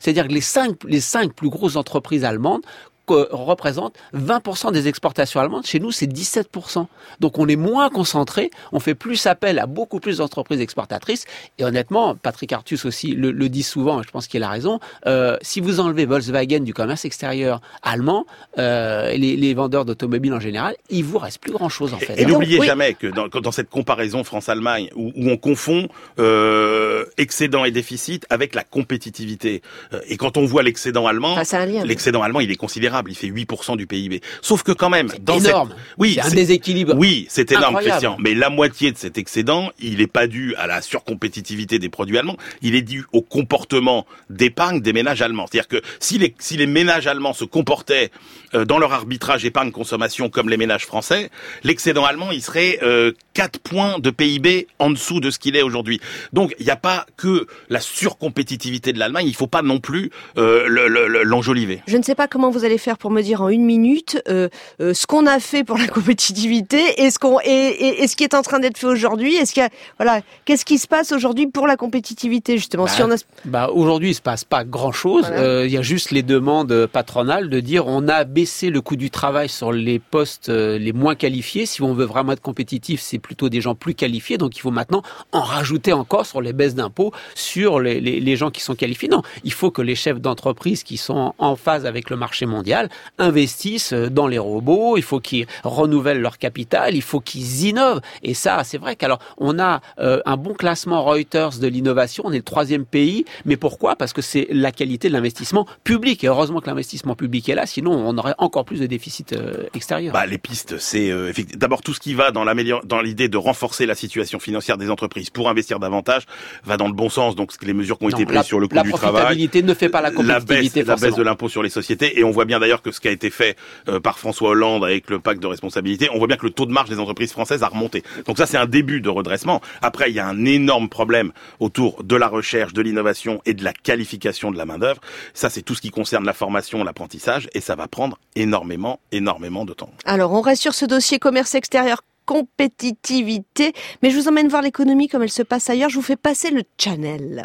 c'est-à-dire 0.00 0.26
que 0.26 0.32
les 0.32 0.40
cinq, 0.40 0.82
les 0.84 1.00
cinq 1.00 1.34
plus 1.34 1.50
grosses 1.50 1.76
entreprises 1.76 2.24
allemandes 2.24 2.62
représente 3.08 3.94
20% 4.14 4.72
des 4.72 4.88
exportations 4.88 5.40
allemandes. 5.40 5.66
Chez 5.66 5.80
nous, 5.80 5.90
c'est 5.90 6.06
17%. 6.06 6.86
Donc 7.20 7.38
on 7.38 7.48
est 7.48 7.56
moins 7.56 7.90
concentré, 7.90 8.50
on 8.72 8.80
fait 8.80 8.94
plus 8.94 9.26
appel 9.26 9.58
à 9.58 9.66
beaucoup 9.66 10.00
plus 10.00 10.18
d'entreprises 10.18 10.60
exportatrices. 10.60 11.24
Et 11.58 11.64
honnêtement, 11.64 12.14
Patrick 12.14 12.52
Artus 12.52 12.84
aussi 12.84 13.12
le, 13.12 13.32
dit 13.48 13.62
souvent, 13.62 14.02
je 14.02 14.10
pense 14.10 14.26
qu'il 14.26 14.42
a 14.42 14.48
raison, 14.48 14.80
euh, 15.06 15.36
si 15.42 15.60
vous 15.60 15.80
enlevez 15.80 16.06
Volkswagen 16.06 16.60
du 16.60 16.74
commerce 16.74 17.04
extérieur 17.04 17.60
allemand, 17.82 18.26
euh, 18.58 19.12
les, 19.12 19.36
les, 19.36 19.54
vendeurs 19.54 19.84
d'automobiles 19.84 20.32
en 20.32 20.40
général, 20.40 20.76
il 20.88 21.04
vous 21.04 21.18
reste 21.18 21.38
plus 21.40 21.52
grand-chose 21.52 21.94
en 21.94 21.98
fait. 21.98 22.20
Et, 22.20 22.26
n'oubliez 22.26 22.64
jamais 22.64 22.94
que 22.94 23.06
dans, 23.06 23.28
dans, 23.28 23.52
cette 23.52 23.70
comparaison 23.70 24.24
France-Allemagne, 24.24 24.90
où, 24.94 25.12
où, 25.16 25.30
on 25.30 25.36
confond 25.36 25.88
euh, 26.18 27.04
excédent 27.18 27.64
et 27.64 27.70
déficit 27.70 28.26
avec 28.30 28.54
la 28.54 28.64
compétitivité, 28.64 29.62
euh, 29.92 30.00
et 30.08 30.16
quand 30.16 30.36
on 30.36 30.44
voit 30.44 30.62
l'excédent 30.62 31.06
allemand, 31.06 31.36
l'excédent 31.84 32.22
allemand, 32.22 32.40
il 32.40 32.50
est 32.50 32.56
considérable 32.56 32.99
il 33.08 33.14
fait 33.14 33.28
8% 33.28 33.76
du 33.76 33.86
PIB. 33.86 34.20
Sauf 34.42 34.62
que 34.62 34.72
quand 34.72 34.90
même, 34.90 35.08
dans 35.20 35.38
énorme. 35.38 35.74
oui, 35.98 36.18
c'est 36.22 36.32
un 36.32 36.34
déséquilibre. 36.34 36.94
Oui, 36.96 37.26
c'est 37.28 37.50
énorme, 37.52 37.76
Christian. 37.80 38.16
Mais 38.18 38.34
la 38.34 38.50
moitié 38.50 38.92
de 38.92 38.98
cet 38.98 39.18
excédent, 39.18 39.70
il 39.78 39.98
n'est 39.98 40.06
pas 40.06 40.26
dû 40.26 40.54
à 40.56 40.66
la 40.66 40.82
surcompétitivité 40.82 41.78
des 41.78 41.88
produits 41.88 42.18
allemands. 42.18 42.36
Il 42.62 42.74
est 42.74 42.82
dû 42.82 43.04
au 43.12 43.22
comportement 43.22 44.06
d'épargne 44.28 44.80
des 44.80 44.92
ménages 44.92 45.22
allemands. 45.22 45.46
C'est-à-dire 45.50 45.68
que 45.68 45.82
si 45.98 46.18
les, 46.18 46.34
si 46.38 46.56
les 46.56 46.66
ménages 46.66 47.06
allemands 47.06 47.32
se 47.32 47.44
comportaient 47.44 48.10
euh, 48.54 48.64
dans 48.64 48.78
leur 48.78 48.92
arbitrage 48.92 49.44
épargne-consommation 49.44 50.28
comme 50.28 50.48
les 50.48 50.56
ménages 50.56 50.86
français, 50.86 51.30
l'excédent 51.62 52.04
allemand, 52.04 52.30
il 52.30 52.42
serait 52.42 52.78
euh, 52.82 53.12
4 53.34 53.60
points 53.60 53.98
de 53.98 54.10
PIB 54.10 54.66
en 54.78 54.90
dessous 54.90 55.20
de 55.20 55.30
ce 55.30 55.38
qu'il 55.38 55.56
est 55.56 55.62
aujourd'hui. 55.62 56.00
Donc, 56.32 56.54
il 56.58 56.64
n'y 56.64 56.70
a 56.70 56.76
pas 56.76 57.06
que 57.16 57.46
la 57.68 57.80
surcompétitivité 57.80 58.92
de 58.92 58.98
l'Allemagne. 58.98 59.26
Il 59.26 59.32
ne 59.32 59.36
faut 59.36 59.46
pas 59.46 59.62
non 59.62 59.80
plus 59.80 60.10
euh, 60.36 61.24
l'enjoliver. 61.24 61.82
Je 61.86 61.96
ne 61.96 62.02
sais 62.02 62.14
pas 62.14 62.28
comment 62.28 62.50
vous 62.50 62.64
allez 62.64 62.78
faire 62.80 62.98
pour 62.98 63.10
me 63.10 63.22
dire 63.22 63.42
en 63.42 63.48
une 63.48 63.64
minute 63.64 64.20
euh, 64.28 64.48
euh, 64.80 64.94
ce 64.94 65.06
qu'on 65.06 65.26
a 65.26 65.38
fait 65.38 65.64
pour 65.64 65.78
la 65.78 65.86
compétitivité 65.98 67.02
et 67.02 67.10
ce 67.10 67.18
qu'on 67.18 67.38
et, 67.44 68.02
et, 68.02 68.08
ce 68.08 68.16
qui 68.16 68.24
est 68.24 68.34
en 68.34 68.42
train 68.42 68.58
d'être 68.58 68.78
fait 68.78 68.86
aujourd'hui. 68.86 69.36
Est-ce 69.36 69.52
qu'il 69.52 69.68
voilà 69.98 70.22
qu'est-ce 70.44 70.64
qui 70.64 70.78
se 70.78 70.88
passe 70.88 71.12
aujourd'hui 71.12 71.46
pour 71.46 71.66
la 71.66 71.76
compétitivité 71.76 72.56
justement? 72.56 72.84
Bah, 72.84 72.90
si 72.90 73.02
on 73.02 73.10
a... 73.10 73.16
bah 73.44 73.70
aujourd'hui 73.72 74.10
il 74.10 74.14
se 74.14 74.22
passe 74.22 74.44
pas 74.44 74.64
grand 74.64 74.92
chose. 74.92 75.26
Euh, 75.30 75.64
il 75.66 75.72
y 75.72 75.76
a 75.76 75.82
juste 75.82 76.10
les 76.10 76.22
demandes 76.22 76.86
patronales 76.86 77.48
de 77.48 77.60
dire 77.60 77.86
on 77.86 78.08
a 78.08 78.24
baissé 78.24 78.70
le 78.70 78.80
coût 78.80 78.96
du 78.96 79.10
travail 79.10 79.48
sur 79.48 79.72
les 79.72 79.98
postes 79.98 80.48
les 80.48 80.92
moins 80.92 81.14
qualifiés. 81.14 81.66
Si 81.66 81.82
on 81.82 81.94
veut 81.94 82.04
vraiment 82.04 82.32
être 82.32 82.42
compétitif, 82.42 83.00
c'est 83.00 83.18
plutôt 83.18 83.48
des 83.48 83.60
gens 83.60 83.74
plus 83.74 83.94
qualifiés. 83.94 84.38
Donc 84.38 84.56
il 84.56 84.60
faut 84.60 84.70
maintenant 84.70 85.02
en 85.32 85.42
rajouter 85.42 85.92
encore 85.92 86.26
sur 86.26 86.40
les 86.40 86.52
baisses 86.52 86.74
d'impôts 86.74 87.12
sur 87.34 87.80
les, 87.80 88.00
les, 88.00 88.20
les 88.20 88.36
gens 88.36 88.50
qui 88.50 88.60
sont 88.60 88.74
qualifiés. 88.74 89.08
Non, 89.08 89.22
il 89.44 89.52
faut 89.52 89.70
que 89.70 89.82
les 89.82 89.94
chefs 89.94 90.20
d'entreprise 90.20 90.82
qui 90.82 90.96
sont 90.96 91.34
en 91.38 91.56
phase 91.56 91.86
avec 91.86 92.10
le 92.10 92.16
marché 92.16 92.46
mondial 92.46 92.69
investissent 93.18 93.92
dans 93.92 94.26
les 94.26 94.38
robots, 94.38 94.96
il 94.96 95.02
faut 95.02 95.20
qu'ils 95.20 95.46
renouvellent 95.64 96.20
leur 96.20 96.38
capital, 96.38 96.94
il 96.94 97.02
faut 97.02 97.20
qu'ils 97.20 97.66
innovent. 97.66 98.00
Et 98.22 98.34
ça, 98.34 98.62
c'est 98.64 98.78
vrai 98.78 98.96
qu'alors, 98.96 99.20
on 99.38 99.58
a 99.58 99.80
euh, 99.98 100.20
un 100.26 100.36
bon 100.36 100.54
classement 100.54 101.04
Reuters 101.04 101.58
de 101.58 101.66
l'innovation, 101.66 102.24
on 102.26 102.32
est 102.32 102.38
le 102.38 102.42
troisième 102.42 102.84
pays, 102.84 103.24
mais 103.44 103.56
pourquoi? 103.56 103.96
Parce 103.96 104.12
que 104.12 104.22
c'est 104.22 104.46
la 104.50 104.72
qualité 104.72 105.08
de 105.08 105.12
l'investissement 105.12 105.66
public. 105.84 106.24
Et 106.24 106.28
heureusement 106.28 106.60
que 106.60 106.66
l'investissement 106.66 107.14
public 107.14 107.48
est 107.48 107.54
là, 107.54 107.66
sinon 107.66 107.92
on 107.92 108.16
aurait 108.18 108.34
encore 108.38 108.64
plus 108.64 108.80
de 108.80 108.86
déficit 108.86 109.32
euh, 109.32 109.64
extérieur. 109.74 110.12
Bah, 110.12 110.26
les 110.26 110.38
pistes, 110.38 110.78
c'est 110.78 111.10
euh, 111.10 111.32
d'abord 111.56 111.82
tout 111.82 111.94
ce 111.94 112.00
qui 112.00 112.14
va 112.14 112.30
dans 112.30 113.00
l'idée 113.02 113.28
de 113.28 113.36
renforcer 113.36 113.86
la 113.86 113.94
situation 113.94 114.38
financière 114.38 114.76
des 114.76 114.90
entreprises 114.90 115.30
pour 115.30 115.48
investir 115.48 115.78
davantage 115.78 116.26
va 116.64 116.76
dans 116.76 116.86
le 116.86 116.94
bon 116.94 117.08
sens. 117.08 117.34
Donc 117.34 117.52
les 117.62 117.74
mesures 117.74 117.98
qui 117.98 118.04
ont 118.04 118.08
été 118.10 118.26
prises 118.26 118.42
sur 118.42 118.60
le 118.60 118.68
coût 118.68 118.80
du 118.82 118.92
travail, 118.92 119.02
la 119.02 119.10
profitabilité 119.10 119.62
ne 119.62 119.74
fait 119.74 119.88
pas 119.88 120.00
la 120.00 120.10
compétitivité. 120.10 120.80
La 120.80 120.94
baisse, 120.94 121.02
la 121.02 121.08
baisse 121.08 121.16
de 121.16 121.22
l'impôt 121.22 121.48
sur 121.48 121.62
les 121.62 121.70
sociétés, 121.70 122.18
et 122.18 122.24
on 122.24 122.30
voit 122.30 122.44
bien 122.44 122.59
d'ailleurs 122.60 122.82
que 122.82 122.92
ce 122.92 123.00
qui 123.00 123.08
a 123.08 123.10
été 123.10 123.30
fait 123.30 123.56
euh, 123.88 124.00
par 124.00 124.18
François 124.18 124.50
Hollande 124.50 124.84
avec 124.84 125.10
le 125.10 125.18
pacte 125.18 125.42
de 125.42 125.46
responsabilité, 125.46 126.08
on 126.12 126.18
voit 126.18 126.26
bien 126.26 126.36
que 126.36 126.46
le 126.46 126.52
taux 126.52 126.66
de 126.66 126.72
marge 126.72 126.88
des 126.88 126.98
entreprises 126.98 127.32
françaises 127.32 127.62
a 127.62 127.68
remonté. 127.68 128.02
Donc 128.26 128.38
ça, 128.38 128.46
c'est 128.46 128.56
un 128.56 128.66
début 128.66 129.00
de 129.00 129.08
redressement. 129.08 129.60
Après, 129.82 130.10
il 130.10 130.14
y 130.14 130.20
a 130.20 130.26
un 130.26 130.44
énorme 130.44 130.88
problème 130.88 131.32
autour 131.58 132.02
de 132.04 132.16
la 132.16 132.28
recherche, 132.28 132.72
de 132.72 132.82
l'innovation 132.82 133.40
et 133.46 133.54
de 133.54 133.64
la 133.64 133.72
qualification 133.72 134.50
de 134.50 134.58
la 134.58 134.66
main-d'œuvre. 134.66 135.00
Ça, 135.34 135.50
c'est 135.50 135.62
tout 135.62 135.74
ce 135.74 135.80
qui 135.80 135.90
concerne 135.90 136.24
la 136.24 136.32
formation, 136.32 136.84
l'apprentissage, 136.84 137.48
et 137.54 137.60
ça 137.60 137.74
va 137.74 137.88
prendre 137.88 138.18
énormément, 138.36 139.00
énormément 139.12 139.64
de 139.64 139.72
temps. 139.72 139.90
Alors, 140.04 140.32
on 140.32 140.40
reste 140.40 140.62
sur 140.62 140.74
ce 140.74 140.84
dossier 140.84 141.18
commerce 141.18 141.54
extérieur 141.54 142.02
compétitivité, 142.26 143.72
mais 144.02 144.10
je 144.10 144.16
vous 144.16 144.28
emmène 144.28 144.46
voir 144.46 144.62
l'économie 144.62 145.08
comme 145.08 145.22
elle 145.22 145.30
se 145.30 145.42
passe 145.42 145.68
ailleurs. 145.68 145.90
Je 145.90 145.96
vous 145.96 146.02
fais 146.02 146.16
passer 146.16 146.50
le 146.50 146.62
channel. 146.78 147.44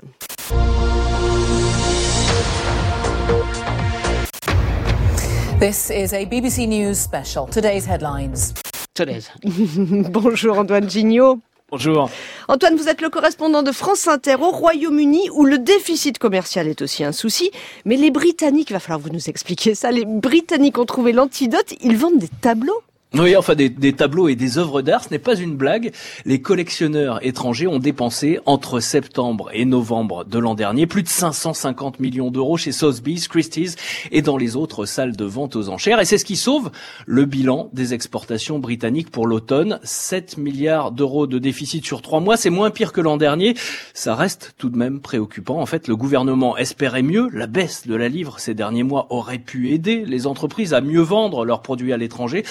This 5.59 5.89
is 5.89 6.13
a 6.13 6.25
BBC 6.25 6.67
News 6.67 6.95
special. 7.00 7.47
Today's 7.47 7.85
headlines. 7.85 8.53
Today's. 8.93 9.31
Bonjour 10.12 10.59
Antoine 10.59 10.89
Gignot. 10.89 11.39
Bonjour. 11.71 12.09
Antoine, 12.50 12.75
vous 12.75 12.89
êtes 12.89 13.00
le 13.00 13.09
correspondant 13.09 13.63
de 13.63 13.71
France 13.71 14.05
Inter 14.09 14.35
au 14.35 14.51
Royaume-Uni 14.51 15.29
où 15.33 15.45
le 15.45 15.57
déficit 15.57 16.17
commercial 16.17 16.67
est 16.67 16.81
aussi 16.81 17.05
un 17.05 17.13
souci. 17.13 17.51
Mais 17.85 17.95
les 17.95 18.12
Britanniques, 18.12 18.69
il 18.69 18.74
va 18.74 18.81
falloir 18.81 19.00
vous 19.00 19.12
nous 19.12 19.29
expliquer 19.29 19.75
ça, 19.75 19.91
les 19.91 20.03
Britanniques 20.03 20.77
ont 20.77 20.85
trouvé 20.85 21.13
l'antidote, 21.13 21.74
ils 21.79 21.95
vendent 21.95 22.19
des 22.19 22.27
tableaux 22.41 22.83
oui, 23.17 23.36
enfin 23.36 23.55
des, 23.55 23.69
des, 23.69 23.93
tableaux 23.93 24.27
et 24.27 24.36
des 24.36 24.57
œuvres 24.57 24.81
d'art, 24.81 25.03
ce 25.03 25.10
n'est 25.10 25.19
pas 25.19 25.36
une 25.36 25.55
blague. 25.55 25.91
Les 26.25 26.41
collectionneurs 26.41 27.25
étrangers 27.25 27.67
ont 27.67 27.79
dépensé 27.79 28.39
entre 28.45 28.79
septembre 28.79 29.50
et 29.53 29.65
novembre 29.65 30.25
de 30.25 30.39
l'an 30.39 30.55
dernier 30.55 30.86
plus 30.88 31.03
de 31.03 31.07
550 31.07 32.00
millions 32.00 32.31
d'euros 32.31 32.57
chez 32.57 32.72
Sotheby's, 32.72 33.27
Christie's 33.27 33.75
et 34.12 34.22
dans 34.22 34.38
les 34.38 34.55
autres 34.55 34.86
salles 34.86 35.15
de 35.15 35.25
vente 35.25 35.55
aux 35.55 35.69
enchères. 35.69 36.00
Et 36.00 36.05
c'est 36.05 36.17
ce 36.17 36.25
qui 36.25 36.36
sauve 36.36 36.72
le 37.05 37.25
bilan 37.25 37.69
des 37.74 37.93
exportations 37.93 38.60
britanniques 38.60 39.12
pour 39.12 39.27
l'automne. 39.27 39.79
7 39.84 40.38
milliards 40.38 40.91
d'euros 40.91 41.27
de 41.27 41.39
déficit 41.39 41.86
sur 41.86 42.01
trois 42.01 42.19
mois, 42.19 42.38
c'est 42.38 42.50
moins 42.50 42.72
pire 42.72 42.91
que 42.91 43.01
l'an 43.01 43.17
dernier. 43.17 43.55
Ça 43.93 44.15
reste 44.15 44.55
tout 44.57 44.69
de 44.69 44.77
même 44.77 45.00
préoccupant. 45.00 45.60
En 45.60 45.65
fait, 45.65 45.88
le 45.88 45.95
gouvernement 45.95 46.57
espérait 46.57 47.01
mieux. 47.01 47.29
La 47.31 47.48
baisse 47.48 47.88
de 47.88 47.95
la 47.95 48.10
livre 48.10 48.39
ces 48.39 48.53
derniers 48.53 48.84
mois 48.84 49.07
aurait 49.10 49.39
pu 49.39 49.72
aider 49.72 50.03
les 50.05 50.27
entreprises 50.27 50.74
à 50.74 50.81
mieux 50.81 51.01
vendre 51.01 51.45
leurs 51.45 51.62
produits 51.62 51.93
à 51.93 51.98
l'étranger. 51.98 52.43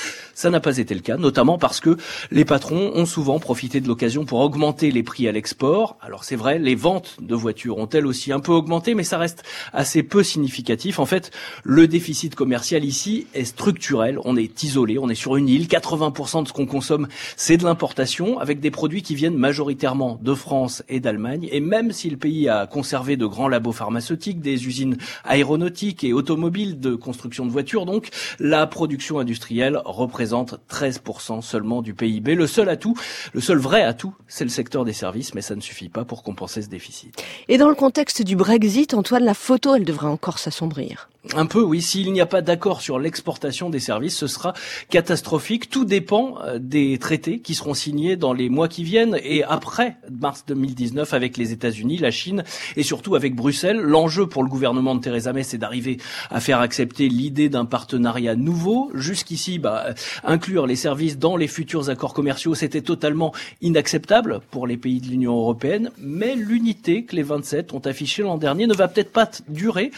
N'a 0.54 0.60
pas 0.60 0.78
été 0.78 0.94
le 0.94 1.00
cas, 1.00 1.16
notamment 1.16 1.58
parce 1.58 1.80
que 1.80 1.96
les 2.30 2.44
patrons 2.44 2.92
ont 2.94 3.06
souvent 3.06 3.38
profité 3.38 3.80
de 3.80 3.88
l'occasion 3.88 4.24
pour 4.24 4.40
augmenter 4.40 4.90
les 4.90 5.02
prix 5.02 5.28
à 5.28 5.32
l'export. 5.32 5.96
Alors 6.00 6.24
c'est 6.24 6.36
vrai, 6.36 6.58
les 6.58 6.76
ventes 6.76 7.16
de 7.20 7.34
voitures 7.34 7.78
ont 7.78 7.88
elles 7.88 8.06
aussi 8.06 8.32
un 8.32 8.40
peu 8.40 8.52
augmenté, 8.52 8.94
mais 8.94 9.02
ça 9.02 9.18
reste 9.18 9.42
assez 9.72 10.02
peu 10.02 10.22
significatif. 10.22 10.98
En 10.98 11.06
fait, 11.06 11.32
le 11.64 11.88
déficit 11.88 12.34
commercial 12.34 12.84
ici 12.84 13.26
est 13.34 13.44
structurel. 13.44 14.18
On 14.24 14.36
est 14.36 14.62
isolé, 14.62 14.98
on 14.98 15.08
est 15.08 15.14
sur 15.14 15.36
une 15.36 15.48
île. 15.48 15.66
80% 15.66 16.44
de 16.44 16.48
ce 16.48 16.52
qu'on 16.52 16.66
consomme, 16.66 17.08
c'est 17.36 17.56
de 17.56 17.64
l'importation, 17.64 18.38
avec 18.38 18.60
des 18.60 18.70
produits 18.70 19.02
qui 19.02 19.16
viennent 19.16 19.36
majoritairement 19.36 20.18
de 20.22 20.34
France 20.34 20.84
et 20.88 21.00
d'Allemagne. 21.00 21.48
Et 21.50 21.60
même 21.60 21.90
si 21.90 22.10
le 22.10 22.16
pays 22.16 22.48
a 22.48 22.66
conservé 22.66 23.16
de 23.16 23.26
grands 23.26 23.48
labos 23.48 23.72
pharmaceutiques, 23.72 24.40
des 24.40 24.66
usines 24.66 24.96
aéronautiques 25.24 26.04
et 26.04 26.12
automobiles 26.12 26.78
de 26.78 26.94
construction 26.94 27.44
de 27.44 27.50
voitures, 27.50 27.86
donc 27.86 28.10
la 28.38 28.66
production 28.66 29.18
industrielle 29.18 29.80
représente 29.84 30.43
13% 30.44 31.42
seulement 31.42 31.82
du 31.82 31.94
PIB. 31.94 32.34
Le 32.34 32.46
seul 32.46 32.68
atout, 32.68 32.94
le 33.32 33.40
seul 33.40 33.58
vrai 33.58 33.82
atout, 33.82 34.14
c'est 34.28 34.44
le 34.44 34.50
secteur 34.50 34.84
des 34.84 34.92
services, 34.92 35.34
mais 35.34 35.42
ça 35.42 35.56
ne 35.56 35.60
suffit 35.60 35.88
pas 35.88 36.04
pour 36.04 36.22
compenser 36.22 36.62
ce 36.62 36.68
déficit. 36.68 37.22
Et 37.48 37.58
dans 37.58 37.68
le 37.68 37.74
contexte 37.74 38.22
du 38.22 38.36
Brexit, 38.36 38.94
Antoine, 38.94 39.24
la 39.24 39.34
photo, 39.34 39.74
elle 39.74 39.84
devrait 39.84 40.06
encore 40.06 40.38
s'assombrir. 40.38 41.08
Un 41.32 41.46
peu, 41.46 41.62
oui. 41.62 41.80
S'il 41.80 42.12
n'y 42.12 42.20
a 42.20 42.26
pas 42.26 42.42
d'accord 42.42 42.82
sur 42.82 42.98
l'exportation 42.98 43.70
des 43.70 43.80
services, 43.80 44.16
ce 44.16 44.26
sera 44.26 44.52
catastrophique. 44.90 45.70
Tout 45.70 45.86
dépend 45.86 46.36
euh, 46.42 46.58
des 46.58 46.98
traités 46.98 47.40
qui 47.40 47.54
seront 47.54 47.72
signés 47.72 48.16
dans 48.16 48.34
les 48.34 48.50
mois 48.50 48.68
qui 48.68 48.84
viennent 48.84 49.18
et 49.22 49.42
après 49.42 49.96
mars 50.10 50.44
2019 50.46 51.14
avec 51.14 51.38
les 51.38 51.52
États-Unis, 51.52 51.96
la 51.96 52.10
Chine 52.10 52.44
et 52.76 52.82
surtout 52.82 53.14
avec 53.14 53.34
Bruxelles. 53.34 53.78
L'enjeu 53.78 54.26
pour 54.26 54.42
le 54.42 54.50
gouvernement 54.50 54.94
de 54.94 55.00
Theresa 55.00 55.32
May, 55.32 55.44
c'est 55.44 55.56
d'arriver 55.56 55.96
à 56.30 56.40
faire 56.40 56.60
accepter 56.60 57.08
l'idée 57.08 57.48
d'un 57.48 57.64
partenariat 57.64 58.36
nouveau. 58.36 58.90
Jusqu'ici, 58.92 59.58
bah, 59.58 59.94
inclure 60.24 60.66
les 60.66 60.76
services 60.76 61.18
dans 61.18 61.38
les 61.38 61.48
futurs 61.48 61.88
accords 61.88 62.12
commerciaux, 62.12 62.54
c'était 62.54 62.82
totalement 62.82 63.32
inacceptable 63.62 64.40
pour 64.50 64.66
les 64.66 64.76
pays 64.76 65.00
de 65.00 65.06
l'Union 65.06 65.36
européenne. 65.36 65.90
Mais 65.98 66.34
l'unité 66.34 67.04
que 67.04 67.16
les 67.16 67.22
27 67.22 67.72
ont 67.72 67.78
affichée 67.78 68.22
l'an 68.22 68.36
dernier 68.36 68.66
ne 68.66 68.74
va 68.74 68.88
peut-être 68.88 69.10
pas 69.10 69.30
durer. 69.48 69.90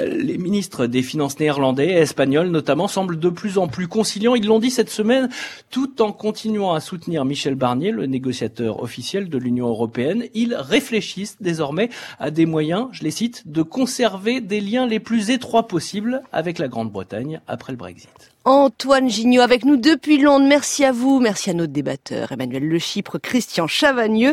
Euh, 0.00 0.08
les 0.08 0.38
des 0.80 1.02
Finances 1.02 1.38
néerlandais 1.38 1.88
et 1.88 1.98
espagnols 1.98 2.48
notamment 2.48 2.88
semblent 2.88 3.18
de 3.18 3.28
plus 3.28 3.58
en 3.58 3.68
plus 3.68 3.88
conciliants. 3.88 4.34
Ils 4.34 4.46
l'ont 4.46 4.58
dit 4.58 4.70
cette 4.70 4.90
semaine, 4.90 5.28
tout 5.70 6.00
en 6.02 6.12
continuant 6.12 6.72
à 6.72 6.80
soutenir 6.80 7.24
Michel 7.24 7.54
Barnier, 7.54 7.90
le 7.90 8.06
négociateur 8.06 8.82
officiel 8.82 9.28
de 9.28 9.38
l'Union 9.38 9.68
européenne. 9.68 10.24
Ils 10.34 10.54
réfléchissent 10.54 11.36
désormais 11.40 11.90
à 12.18 12.30
des 12.30 12.46
moyens, 12.46 12.88
je 12.92 13.04
les 13.04 13.10
cite, 13.10 13.42
de 13.46 13.62
conserver 13.62 14.40
des 14.40 14.60
liens 14.60 14.86
les 14.86 15.00
plus 15.00 15.30
étroits 15.30 15.68
possibles 15.68 16.22
avec 16.32 16.58
la 16.58 16.68
Grande-Bretagne 16.68 17.40
après 17.46 17.72
le 17.72 17.78
Brexit. 17.78 18.32
Antoine 18.44 19.08
Gignot 19.08 19.40
avec 19.40 19.64
nous 19.64 19.76
depuis 19.76 20.18
Londres. 20.18 20.46
Merci 20.48 20.84
à 20.84 20.90
vous, 20.90 21.20
merci 21.20 21.50
à 21.50 21.54
nos 21.54 21.68
débatteurs, 21.68 22.32
Emmanuel 22.32 22.66
Le 22.66 22.78
Chypre, 22.80 23.18
Christian 23.18 23.68
Chavagneux. 23.68 24.30